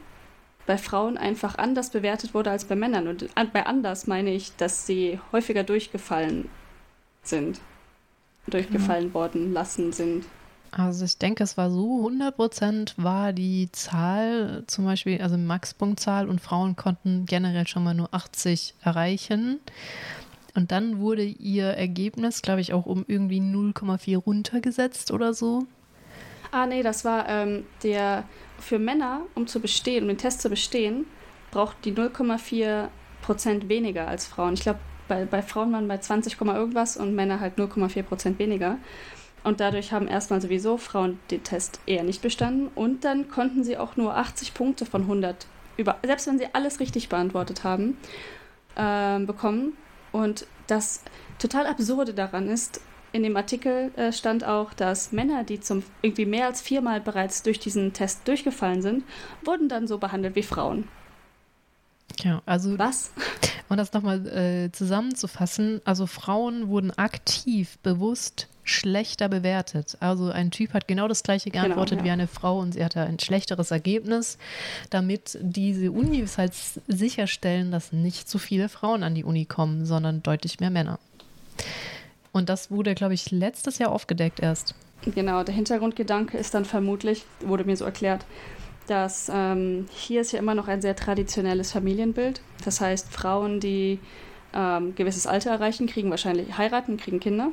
[0.67, 3.09] bei Frauen einfach anders bewertet wurde als bei Männern.
[3.09, 6.49] Und bei anders meine ich, dass sie häufiger durchgefallen
[7.23, 7.61] sind.
[8.47, 9.15] Durchgefallen ja.
[9.15, 10.25] worden lassen sind.
[10.73, 16.29] Also ich denke, es war so, 100 Prozent war die Zahl, zum Beispiel, also Max-Punktzahl
[16.29, 19.55] und Frauen konnten generell schon mal nur 80 erreichen.
[19.55, 19.61] Und
[20.55, 25.67] Und dann wurde ihr Ergebnis, glaube ich, auch um irgendwie 0,4 runtergesetzt oder so.
[26.51, 28.25] Ah, nee, das war ähm, der
[28.59, 31.07] für Männer, um zu bestehen, um den Test zu bestehen,
[31.51, 32.89] braucht die 0,4
[33.23, 34.55] Prozent weniger als Frauen.
[34.55, 38.79] Ich glaube, bei, bei Frauen waren bei 20, irgendwas und Männer halt 0,4 Prozent weniger.
[39.43, 42.69] Und dadurch haben erstmal sowieso Frauen den Test eher nicht bestanden.
[42.75, 45.47] Und dann konnten sie auch nur 80 Punkte von 100,
[45.77, 47.97] über, selbst wenn sie alles richtig beantwortet haben,
[48.77, 49.77] äh, bekommen.
[50.13, 51.03] Und das
[51.39, 52.81] total Absurde daran ist,
[53.13, 57.43] in dem Artikel äh, stand auch, dass Männer, die zum irgendwie mehr als viermal bereits
[57.43, 59.05] durch diesen Test durchgefallen sind,
[59.45, 60.89] wurden dann so behandelt wie Frauen.
[62.23, 62.79] Ja, also.
[62.79, 63.13] Was?
[63.69, 69.97] Um das nochmal äh, zusammenzufassen, also Frauen wurden aktiv, bewusst schlechter bewertet.
[70.01, 72.07] Also ein Typ hat genau das gleiche genau, geantwortet genau, ja.
[72.07, 74.39] wie eine Frau und sie hatte ein schlechteres Ergebnis,
[74.91, 76.53] damit diese Unis halt
[76.89, 80.99] sicherstellen, dass nicht zu viele Frauen an die Uni kommen, sondern deutlich mehr Männer.
[82.33, 84.75] Und das wurde, glaube ich, letztes Jahr aufgedeckt erst.
[85.03, 88.27] Genau, der Hintergrundgedanke ist dann vermutlich, wurde mir so erklärt,
[88.87, 92.43] dass ähm, hier ist ja immer noch ein sehr traditionelles Familienbild.
[92.65, 93.99] Das heißt, Frauen, die
[94.53, 97.53] ähm, gewisses Alter erreichen, kriegen wahrscheinlich heiraten, kriegen Kinder.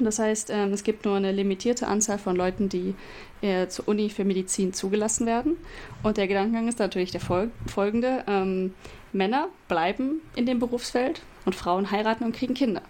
[0.00, 2.94] Das heißt, ähm, es gibt nur eine limitierte Anzahl von Leuten, die
[3.40, 5.56] äh, zur Uni für Medizin zugelassen werden.
[6.02, 8.24] Und der Gedankengang ist natürlich der fol folgende.
[8.26, 8.74] Ähm,
[9.16, 12.82] Männer bleiben in dem Berufsfeld und Frauen heiraten und kriegen Kinder.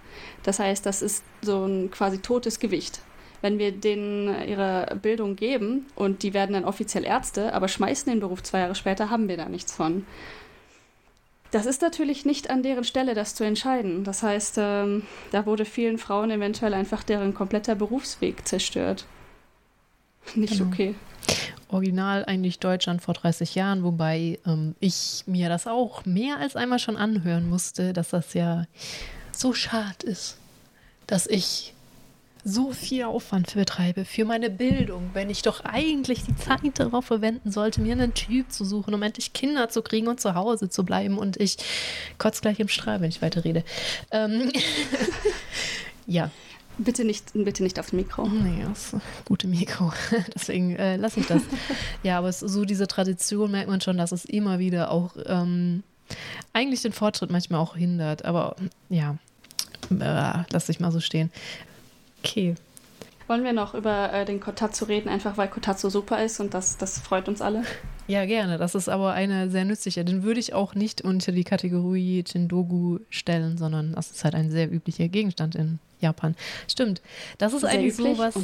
[0.43, 3.01] Das heißt, das ist so ein quasi totes Gewicht.
[3.43, 8.20] Wenn wir denen ihre Bildung geben und die werden dann offiziell Ärzte, aber schmeißen den
[8.20, 10.07] Beruf zwei Jahre später, haben wir da nichts von.
[11.51, 14.05] Das ist natürlich nicht an deren Stelle, das zu entscheiden.
[14.05, 19.07] Das heißt, ähm, da wurde vielen Frauen eventuell einfach deren kompletter Berufsweg zerstört.
[20.35, 20.70] Nicht genau.
[20.70, 20.95] okay.
[21.68, 26.79] Original eigentlich Deutschland vor 30 Jahren, wobei ähm, ich mir das auch mehr als einmal
[26.79, 28.66] schon anhören musste, dass das ja
[29.33, 30.39] so schade ist,
[31.07, 31.74] dass ich
[32.49, 37.51] so viel Aufwand betreibe für meine Bildung, wenn ich doch eigentlich die Zeit darauf verwenden
[37.51, 40.85] sollte, mir einen Typ zu suchen, um endlich Kinder zu kriegen und zu Hause zu
[40.85, 41.18] bleiben.
[41.18, 41.57] Und ich
[42.18, 43.64] kotze gleich im Strahl, wenn ich weiterrede.
[44.12, 44.53] Ähm
[46.07, 46.31] ja.
[46.79, 48.29] Bitte nicht, bitte nicht aufs Mikro.
[48.29, 49.93] Nee, das ist ein gutes Mikro.
[50.35, 51.43] Deswegen äh, lasse ich das.
[52.03, 55.83] ja, aber es, so diese Tradition merkt man schon, dass es immer wieder auch ähm,
[56.53, 58.24] eigentlich den Fortschritt manchmal auch hindert.
[58.24, 58.57] Aber
[58.91, 59.16] ja,
[59.91, 61.31] äh, lass ich mal so stehen.
[62.22, 62.57] Okay.
[63.27, 66.77] Wollen wir noch über äh, den Kotatsu reden, einfach weil Kotatsu super ist und das,
[66.77, 67.64] das freut uns alle?
[68.07, 68.57] Ja, gerne.
[68.57, 70.05] Das ist aber eine sehr nützliche.
[70.05, 74.51] Den würde ich auch nicht unter die Kategorie Chindogu stellen, sondern das ist halt ein
[74.51, 76.37] sehr üblicher Gegenstand in Japan.
[76.68, 77.03] Stimmt.
[77.39, 78.35] Das ist sehr eigentlich so was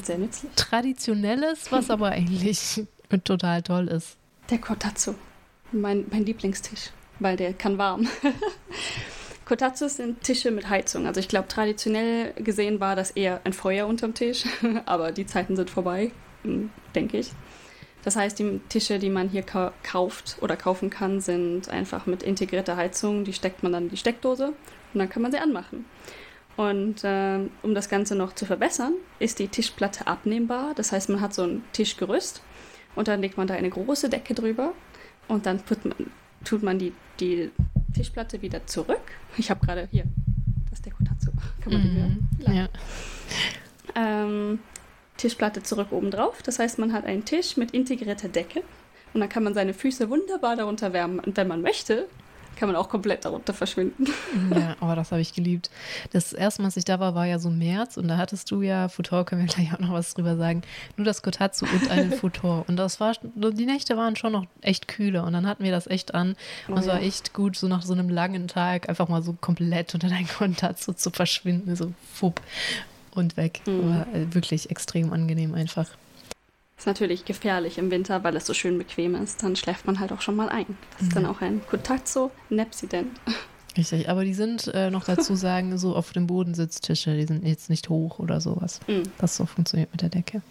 [0.57, 2.83] Traditionelles, was aber eigentlich
[3.25, 4.17] total toll ist.
[4.51, 5.15] Der Kotatsu.
[5.71, 8.09] Mein, mein Lieblingstisch, weil der kann warm.
[9.45, 11.07] Kotatsus sind Tische mit Heizung.
[11.07, 14.45] Also ich glaube, traditionell gesehen war das eher ein Feuer unterm Tisch,
[14.87, 16.13] aber die Zeiten sind vorbei,
[16.43, 17.33] hm, denke ich.
[18.05, 22.23] Das heißt, die Tische, die man hier ka kauft oder kaufen kann, sind einfach mit
[22.23, 23.25] integrierter Heizung.
[23.25, 25.85] Die steckt man dann in die Steckdose und dann kann man sie anmachen.
[26.57, 30.73] Und äh, um das Ganze noch zu verbessern, ist die Tischplatte abnehmbar.
[30.75, 32.43] Das heißt, man hat so ein Tischgerüst
[32.95, 34.75] und dann legt man da eine große Decke drüber
[35.29, 36.11] und dann man,
[36.45, 37.51] tut man die, die
[37.93, 39.03] Tischplatte wieder zurück.
[39.37, 40.05] Ich habe gerade hier
[40.71, 41.31] das Deko dazu.
[41.61, 42.29] Kann man die hören?
[42.39, 42.53] Mhm.
[42.55, 42.69] Ja.
[43.95, 44.59] Ähm,
[45.17, 46.43] Tischplatte zurück oben drauf.
[46.43, 48.63] Das heißt, man hat einen Tisch mit integrierter Decke
[49.15, 51.21] und dann kann man seine Füße wunderbar darunter wärmen.
[51.21, 52.09] Und wenn man möchte,
[52.57, 54.07] kann man auch komplett darunter verschwinden.
[54.55, 55.71] Ja, aber das habe ich geliebt.
[56.13, 58.63] Das erste Mal, als ich da war, war ja so März und da hattest du
[58.63, 60.63] ja, Futor, können wir gleich auch noch was drüber sagen,
[60.97, 62.65] nur das Kotatsu und einen Futor.
[62.69, 65.87] Und das war, die Nächte waren schon noch echt kühler und dann hatten wir das
[65.87, 66.37] echt an
[66.69, 69.35] und oh, es war echt gut, so nach so einem langen Tag einfach mal so
[69.41, 72.41] komplett unter dein Kotatsu zu verschwinden, so fupp
[73.15, 73.61] und weg.
[73.67, 73.89] Mhm.
[73.89, 75.89] War äh, wirklich extrem angenehm einfach.
[76.83, 79.45] Ist natürlich gefährlich im Winter, weil es so schön bequem ist.
[79.45, 80.67] Dann schläft man halt auch schon mal ein.
[80.91, 81.15] Das ist mhm.
[81.15, 83.21] dann auch ein Kotatsu Nepsident.
[83.77, 87.71] Richtig, aber die sind äh, noch dazu sagen, so auf dem Bodensitztische, die sind jetzt
[87.71, 88.81] nicht hoch oder sowas.
[88.89, 89.05] Mhm.
[89.19, 90.43] Das so funktioniert mit der Decke.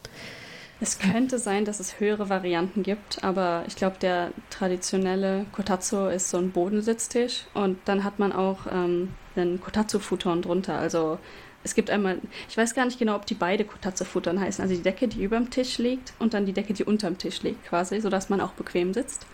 [0.80, 6.30] Es könnte sein, dass es höhere Varianten gibt, aber ich glaube, der traditionelle Kotatsu ist
[6.30, 11.20] so ein Bodensitztisch und dann hat man auch ähm, einen Kotatsu-Futon drunter, also
[11.64, 14.62] es gibt einmal, ich weiß gar nicht genau, ob die beide Kotatsu-Futtern heißen.
[14.64, 17.44] Also die Decke, die über dem Tisch liegt und dann die Decke, die unterm Tisch
[17.44, 19.26] liegt, quasi, sodass man auch bequem sitzt.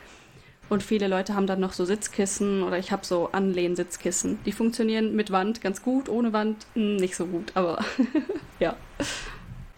[0.70, 4.40] Und viele Leute haben dann noch so Sitzkissen oder ich habe so Anlehnsitzkissen.
[4.46, 7.84] Die funktionieren mit Wand ganz gut, ohne Wand hm, nicht so gut, aber
[8.60, 8.76] ja.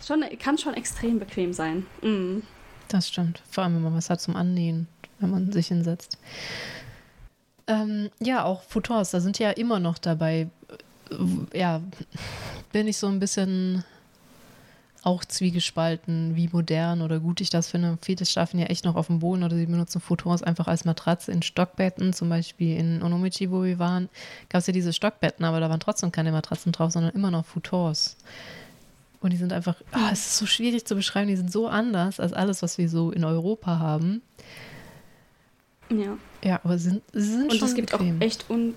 [0.06, 1.86] Schon, kann schon extrem bequem sein.
[2.02, 2.40] Mm.
[2.88, 3.44] Das stimmt.
[3.52, 4.88] Vor allem, wenn man was hat zum Annähen,
[5.20, 6.18] wenn man sich hinsetzt.
[7.68, 10.48] Ähm, ja, auch Futons, da sind ja immer noch dabei
[11.54, 11.82] ja,
[12.72, 13.84] bin ich so ein bisschen
[15.02, 17.98] auch zwiegespalten, wie modern oder gut ich das finde.
[18.02, 21.32] Viele schlafen ja echt noch auf dem Boden oder sie benutzen Futons einfach als Matratze
[21.32, 22.12] in Stockbetten.
[22.14, 24.10] Zum Beispiel in Onomichi, wo wir waren,
[24.50, 27.46] gab es ja diese Stockbetten, aber da waren trotzdem keine Matratzen drauf, sondern immer noch
[27.46, 28.18] Futons.
[29.22, 32.20] Und die sind einfach, oh, es ist so schwierig zu beschreiben, die sind so anders
[32.20, 34.22] als alles, was wir so in Europa haben.
[35.90, 36.18] Ja.
[36.44, 38.18] Ja, aber sind, sind Und schon es gibt bequem.
[38.18, 38.74] auch echt un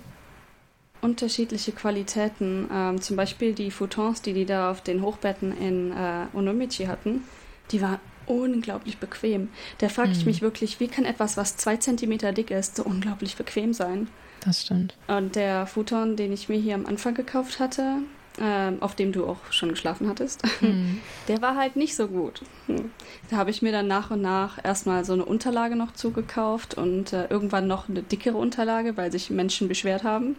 [1.03, 2.69] unterschiedliche Qualitäten.
[2.73, 7.23] Ähm, zum Beispiel die Futons, die die da auf den Hochbetten in äh, Onomichi hatten,
[7.71, 9.49] die waren unglaublich bequem.
[9.79, 10.25] Da frage ich Mhm.
[10.25, 14.07] mich wirklich, wie kann etwas, was zwei Zentimeter dick ist, so unglaublich bequem sein?
[14.39, 14.95] Das stimmt.
[15.07, 17.97] Und der Futon, den ich mir hier am Anfang gekauft hatte,
[18.41, 20.99] ähm, auf dem du auch schon geschlafen hattest, Mhm.
[21.27, 22.41] der war halt nicht so gut.
[22.67, 22.91] Hm.
[23.29, 27.11] Da habe ich mir dann nach und nach erstmal so eine Unterlage noch zugekauft und
[27.13, 30.35] äh, irgendwann noch eine dickere Unterlage, weil sich Menschen beschwert haben.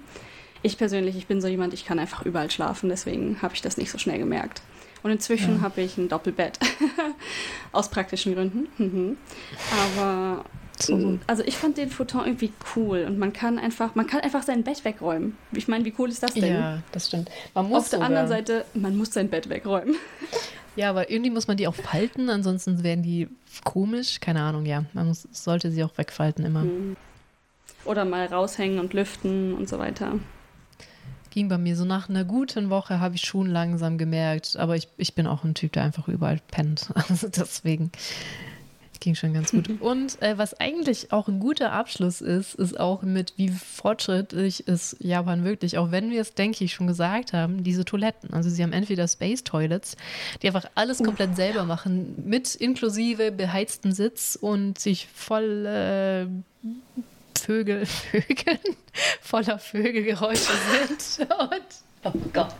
[0.64, 3.76] Ich persönlich, ich bin so jemand, ich kann einfach überall schlafen, deswegen habe ich das
[3.76, 4.62] nicht so schnell gemerkt.
[5.02, 5.60] Und inzwischen Ja.
[5.60, 6.58] habe ich ein Doppelbett.
[7.72, 8.66] Aus praktischen Gründen.
[8.78, 9.16] Mhm.
[9.96, 10.44] Aber
[10.80, 11.18] So, so.
[11.26, 14.64] also ich fand den Futon irgendwie cool und man kann einfach, man kann einfach sein
[14.64, 15.36] Bett wegräumen.
[15.52, 16.44] Ich meine, wie cool ist das denn?
[16.54, 17.30] Ja, das stimmt.
[17.52, 18.08] Man muss Auf der sogar.
[18.08, 19.94] anderen Seite, man muss sein Bett wegräumen.
[20.76, 23.28] Ja, aber irgendwie muss man die auch falten, ansonsten werden die
[23.62, 24.18] komisch.
[24.18, 24.84] Keine Ahnung, ja.
[24.92, 26.62] Man muss, sollte sie auch wegfalten immer.
[26.64, 26.96] Mhm.
[27.84, 30.14] Oder mal raushängen und lüften und so weiter.
[31.34, 34.56] Ging bei mir so nach einer guten Woche, habe ich schon langsam gemerkt.
[34.56, 36.90] Aber ich, ich bin auch ein Typ, der einfach überall pennt.
[37.08, 37.90] Also deswegen
[39.00, 39.68] ging schon ganz gut.
[39.80, 44.96] Und äh, was eigentlich auch ein guter Abschluss ist, ist auch mit, wie fortschrittlich ist
[45.00, 48.32] Japan wirklich, auch wenn wir es, denke ich, schon gesagt haben, diese Toiletten.
[48.32, 49.96] Also sie haben entweder Space Toilets,
[50.40, 56.26] die einfach alles komplett selber machen, mit inklusive beheiztem Sitz und sich voll äh,
[57.38, 58.58] Vögel, Vögeln,
[59.20, 61.28] voller Vögelgeräusche sind.
[61.38, 61.62] Und,
[62.04, 62.54] oh Gott.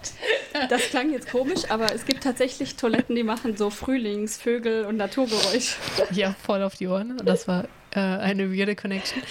[0.68, 4.96] Das klang jetzt komisch, aber es gibt tatsächlich Toiletten, die machen so Frühlings-, Vögel- und
[4.96, 5.76] Naturgeräusche.
[6.12, 7.16] Ja, voll auf die Ohren.
[7.24, 9.22] Das war äh, eine weirde Connection.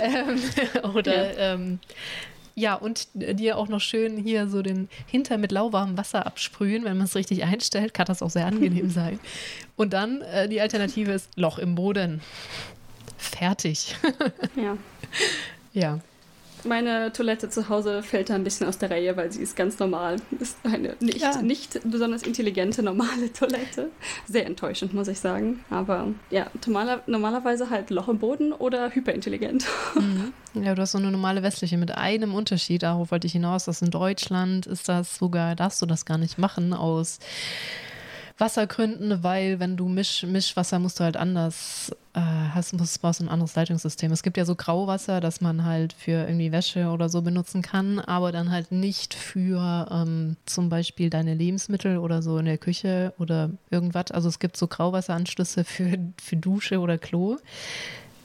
[0.00, 0.40] ähm,
[0.94, 1.78] oder ähm,
[2.54, 6.98] ja, und dir auch noch schön hier so den Hinter mit lauwarmem Wasser absprühen, wenn
[6.98, 9.18] man es richtig einstellt, kann das auch sehr angenehm sein.
[9.76, 12.20] Und dann äh, die Alternative ist Loch im Boden.
[13.16, 13.96] Fertig.
[14.56, 14.76] Ja.
[15.72, 15.98] ja.
[16.64, 19.80] Meine Toilette zu Hause fällt da ein bisschen aus der Reihe, weil sie ist ganz
[19.80, 20.18] normal.
[20.38, 21.42] Ist eine nicht, Ja.
[21.42, 23.90] nicht besonders intelligente, normale Toilette.
[24.28, 25.64] Sehr enttäuschend, muss ich sagen.
[25.70, 29.66] Aber ja, normaler, normalerweise halt Loch im Boden oder hyperintelligent.
[29.96, 30.32] Mhm.
[30.54, 32.82] Ja, du hast so eine normale westliche mit einem Unterschied.
[32.82, 36.36] Darauf wollte ich hinaus, dass in Deutschland ist das sogar, darfst du das gar nicht
[36.36, 37.20] machen aus
[38.42, 43.24] Wassergründen, weil wenn du Misch, Mischwasser musst du halt anders, äh, hast, musst, brauchst du
[43.24, 44.10] ein anderes Leitungssystem.
[44.10, 48.00] Es gibt ja so Grauwasser, das man halt für irgendwie Wäsche oder so benutzen kann,
[48.00, 53.14] aber dann halt nicht für ähm, zum Beispiel deine Lebensmittel oder so in der Küche
[53.20, 54.10] oder irgendwas.
[54.10, 57.36] Also es gibt so Grauwasseranschlüsse für, für Dusche oder Klo.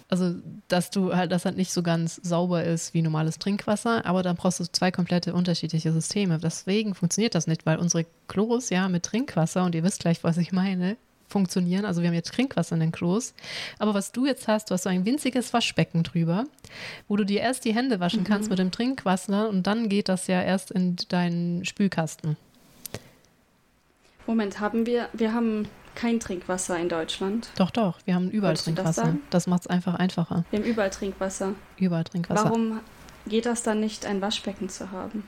[0.09, 0.35] Also,
[0.69, 4.37] dass du halt, das halt nicht so ganz sauber ist wie normales Trinkwasser, aber dann
[4.37, 6.39] brauchst du zwei komplette unterschiedliche Systeme.
[6.39, 10.37] Deswegen funktioniert das nicht, weil unsere Klos ja mit Trinkwasser, und ihr wisst gleich, was
[10.37, 10.95] ich meine,
[11.27, 11.85] funktionieren.
[11.85, 13.33] Also wir haben jetzt Trinkwasser in den Klos.
[13.79, 16.45] Aber was du jetzt hast, du hast so ein winziges Waschbecken drüber,
[17.07, 20.27] wo du dir erst die Hände waschen kannst mit dem Trinkwasser und dann geht das
[20.27, 22.37] ja erst in deinen Spülkasten.
[24.25, 25.67] Moment, haben wir, wir haben
[25.97, 27.49] kein Trinkwasser in Deutschland.
[27.57, 29.01] Doch, doch, wir haben überall Wolltest das Trinkwasser.
[29.01, 29.21] sagen?
[29.31, 30.45] Das macht es einfach einfacher.
[30.51, 31.53] Wir haben überall Trinkwasser.
[31.77, 32.45] Überall Trinkwasser.
[32.45, 32.79] Warum
[33.27, 35.23] geht das dann nicht, ein Waschbecken zu haben?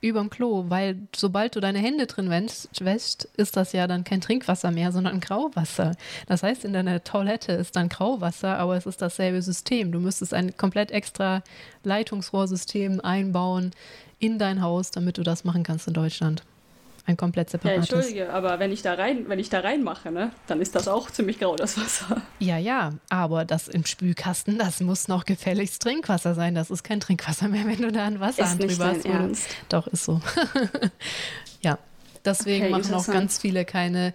[0.00, 4.70] Überm Klo, weil sobald du deine Hände drin wäschst, ist das ja dann kein Trinkwasser
[4.70, 5.96] mehr, sondern Grauwasser.
[6.26, 9.92] Das heißt, in deiner Toilette ist dann Grauwasser, aber es ist dasselbe System.
[9.92, 11.42] Du müsstest ein komplett extra
[11.82, 13.72] Leitungsrohrsystem einbauen
[14.18, 16.42] in dein Haus, damit du das machen kannst in Deutschland.
[17.08, 17.90] Ein komplett Ja, separates.
[17.92, 21.08] entschuldige, aber wenn ich da rein, wenn ich da reinmache, ne, dann ist das auch
[21.10, 22.20] ziemlich grau, das Wasser.
[22.40, 26.54] Ja, ja, aber das im Spülkasten, das muss noch gefälligst Trinkwasser sein.
[26.56, 29.06] Das ist kein Trinkwasser mehr, wenn du da einen Wasserhahn Ist drüber hast.
[29.06, 29.48] Ernst.
[29.68, 30.20] Doch, ist so.
[31.62, 31.78] ja,
[32.24, 34.12] deswegen Okay, machen auch ganz viele keine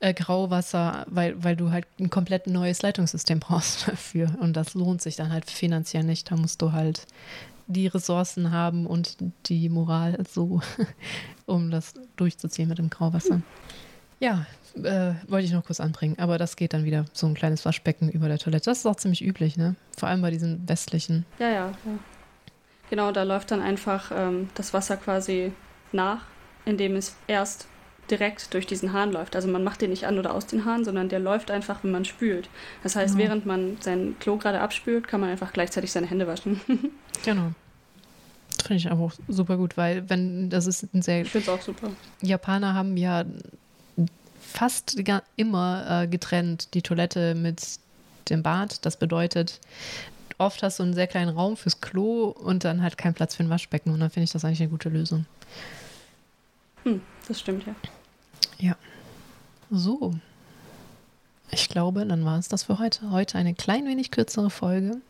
[0.00, 4.30] äh, Grauwasser, weil, weil du halt ein komplett neues Leitungssystem brauchst dafür.
[4.40, 6.30] Und das lohnt sich dann halt finanziell nicht.
[6.30, 7.06] Da musst du halt
[7.68, 9.16] die Ressourcen haben und
[9.46, 10.60] die Moral so,
[11.46, 13.42] um das durchzuziehen mit dem Grauwasser.
[14.20, 17.64] Ja, äh, wollte ich noch kurz anbringen, aber das geht dann wieder so ein kleines
[17.64, 18.70] Waschbecken über der Toilette.
[18.70, 19.76] Das ist auch ziemlich üblich, ne?
[19.96, 21.24] Vor allem bei diesen westlichen.
[21.38, 21.98] Ja, ja, ja.
[22.90, 25.52] Genau, da läuft dann einfach ähm, das Wasser quasi
[25.92, 26.22] nach,
[26.64, 27.68] indem es erst
[28.10, 29.36] direkt durch diesen Hahn läuft.
[29.36, 31.90] Also man macht den nicht an oder aus den Hahn, sondern der läuft einfach, wenn
[31.90, 32.48] man spült.
[32.82, 33.24] Das heißt, Genau.
[33.28, 36.60] während man sein Klo gerade abspült, kann man einfach gleichzeitig seine Hände waschen.
[37.24, 37.52] Genau.
[38.62, 41.22] finde ich auch super gut, weil wenn das ist ein sehr.
[41.22, 41.90] Ich finde es auch super.
[42.22, 43.24] Japaner haben ja
[44.40, 44.96] fast
[45.36, 47.60] immer äh, getrennt die Toilette mit
[48.30, 48.84] dem Bad.
[48.86, 49.60] Das bedeutet,
[50.38, 53.42] oft hast du einen sehr kleinen Raum fürs Klo und dann halt keinen Platz für
[53.42, 53.92] ein Waschbecken.
[53.92, 55.26] Und dann finde ich das eigentlich eine gute Lösung.
[56.84, 57.74] Hm, das stimmt ja.
[58.58, 58.76] Ja.
[59.70, 60.14] So.
[61.50, 63.10] Ich glaube, dann war es das für heute.
[63.10, 65.00] Heute eine klein wenig kürzere Folge.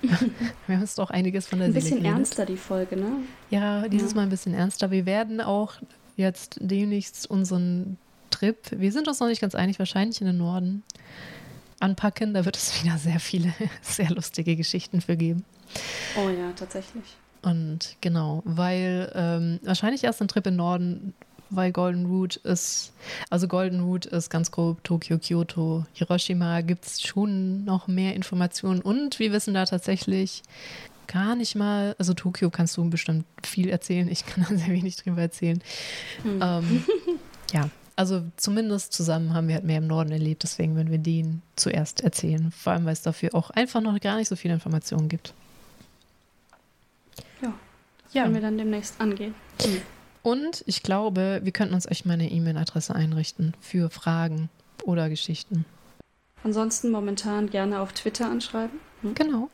[0.02, 3.10] Wir haben jetzt doch einiges von der Ein bisschen Seele ernster die Folge, ne?
[3.50, 4.16] Ja, dieses Ja.
[4.16, 4.90] Mal ein bisschen ernster.
[4.90, 5.74] Wir werden auch
[6.16, 7.96] jetzt demnächst unseren
[8.30, 10.82] Trip, wir sind uns noch nicht ganz einig, wahrscheinlich in den Norden,
[11.80, 12.34] anpacken.
[12.34, 13.52] Da wird es wieder sehr viele,
[13.82, 15.44] sehr lustige Geschichten für geben.
[16.16, 17.16] Oh ja, tatsächlich.
[17.42, 21.14] Und genau, weil ähm, wahrscheinlich erst ein Trip in den Norden,
[21.50, 22.92] weil Golden Route ist,
[23.30, 28.80] also Golden Route ist ganz grob Tokio, Kyoto, Hiroshima, gibt es schon noch mehr Informationen
[28.80, 30.42] und wir wissen da tatsächlich
[31.06, 34.96] gar nicht mal, also Tokio kannst du bestimmt viel erzählen, ich kann da sehr wenig
[34.96, 35.60] drüber erzählen.
[36.22, 36.40] Hm.
[36.42, 36.84] Ähm,
[37.52, 41.42] ja, also zumindest zusammen haben wir halt mehr im Norden erlebt, deswegen würden wir den
[41.56, 45.08] zuerst erzählen, vor allem weil es dafür auch einfach noch gar nicht so viele Informationen
[45.08, 45.34] gibt.
[47.42, 47.52] Ja,
[48.12, 48.22] Ja.
[48.22, 49.34] Können wir dann demnächst angehen.
[49.62, 49.80] Hm.
[50.28, 54.50] Und ich glaube, wir könnten uns echt mal eine E-Mail-Adresse einrichten für Fragen
[54.84, 55.64] oder Geschichten.
[56.44, 58.78] Ansonsten momentan gerne auf Twitter anschreiben.
[59.00, 59.14] Hm?
[59.14, 59.48] Genau,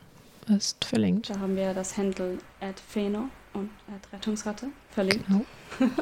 [0.49, 1.31] ist verlinkt.
[1.31, 5.25] Da haben wir das Handle at Feno und at Rettungsratte verlinkt.
[5.29, 5.45] Genau.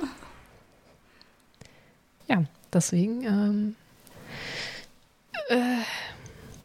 [2.28, 2.42] ja,
[2.72, 3.76] deswegen, ähm,
[5.50, 5.82] äh,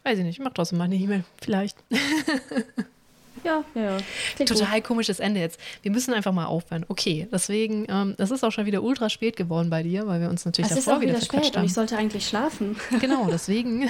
[0.04, 1.76] weiß ich nicht, ich mach trotzdem mal eine E-Mail, vielleicht.
[3.44, 3.96] Ja, ja, ja.
[4.36, 4.58] Klingt gut.
[4.58, 5.58] Total komisches Ende jetzt.
[5.82, 6.84] Wir müssen einfach mal aufhören.
[6.88, 10.28] Okay, deswegen, ähm, es ist auch schon wieder ultra spät geworden bei dir, weil wir
[10.30, 11.66] uns natürlich Es ist davor auch wieder verquatscht spät und haben.
[11.66, 12.76] ich sollte eigentlich schlafen.
[13.00, 13.88] Genau, deswegen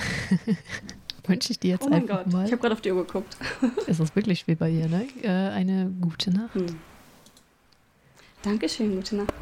[1.27, 2.45] wünsche ich dir jetzt Oh mein einfach Gott, mal.
[2.47, 3.37] ich habe gerade auf die Uhr geguckt.
[3.87, 5.07] Es ist wirklich spät bei dir, ne?
[5.23, 6.55] Äh, eine gute Nacht.
[6.55, 6.67] Hm.
[8.43, 9.33] Dankeschön, gute Nacht.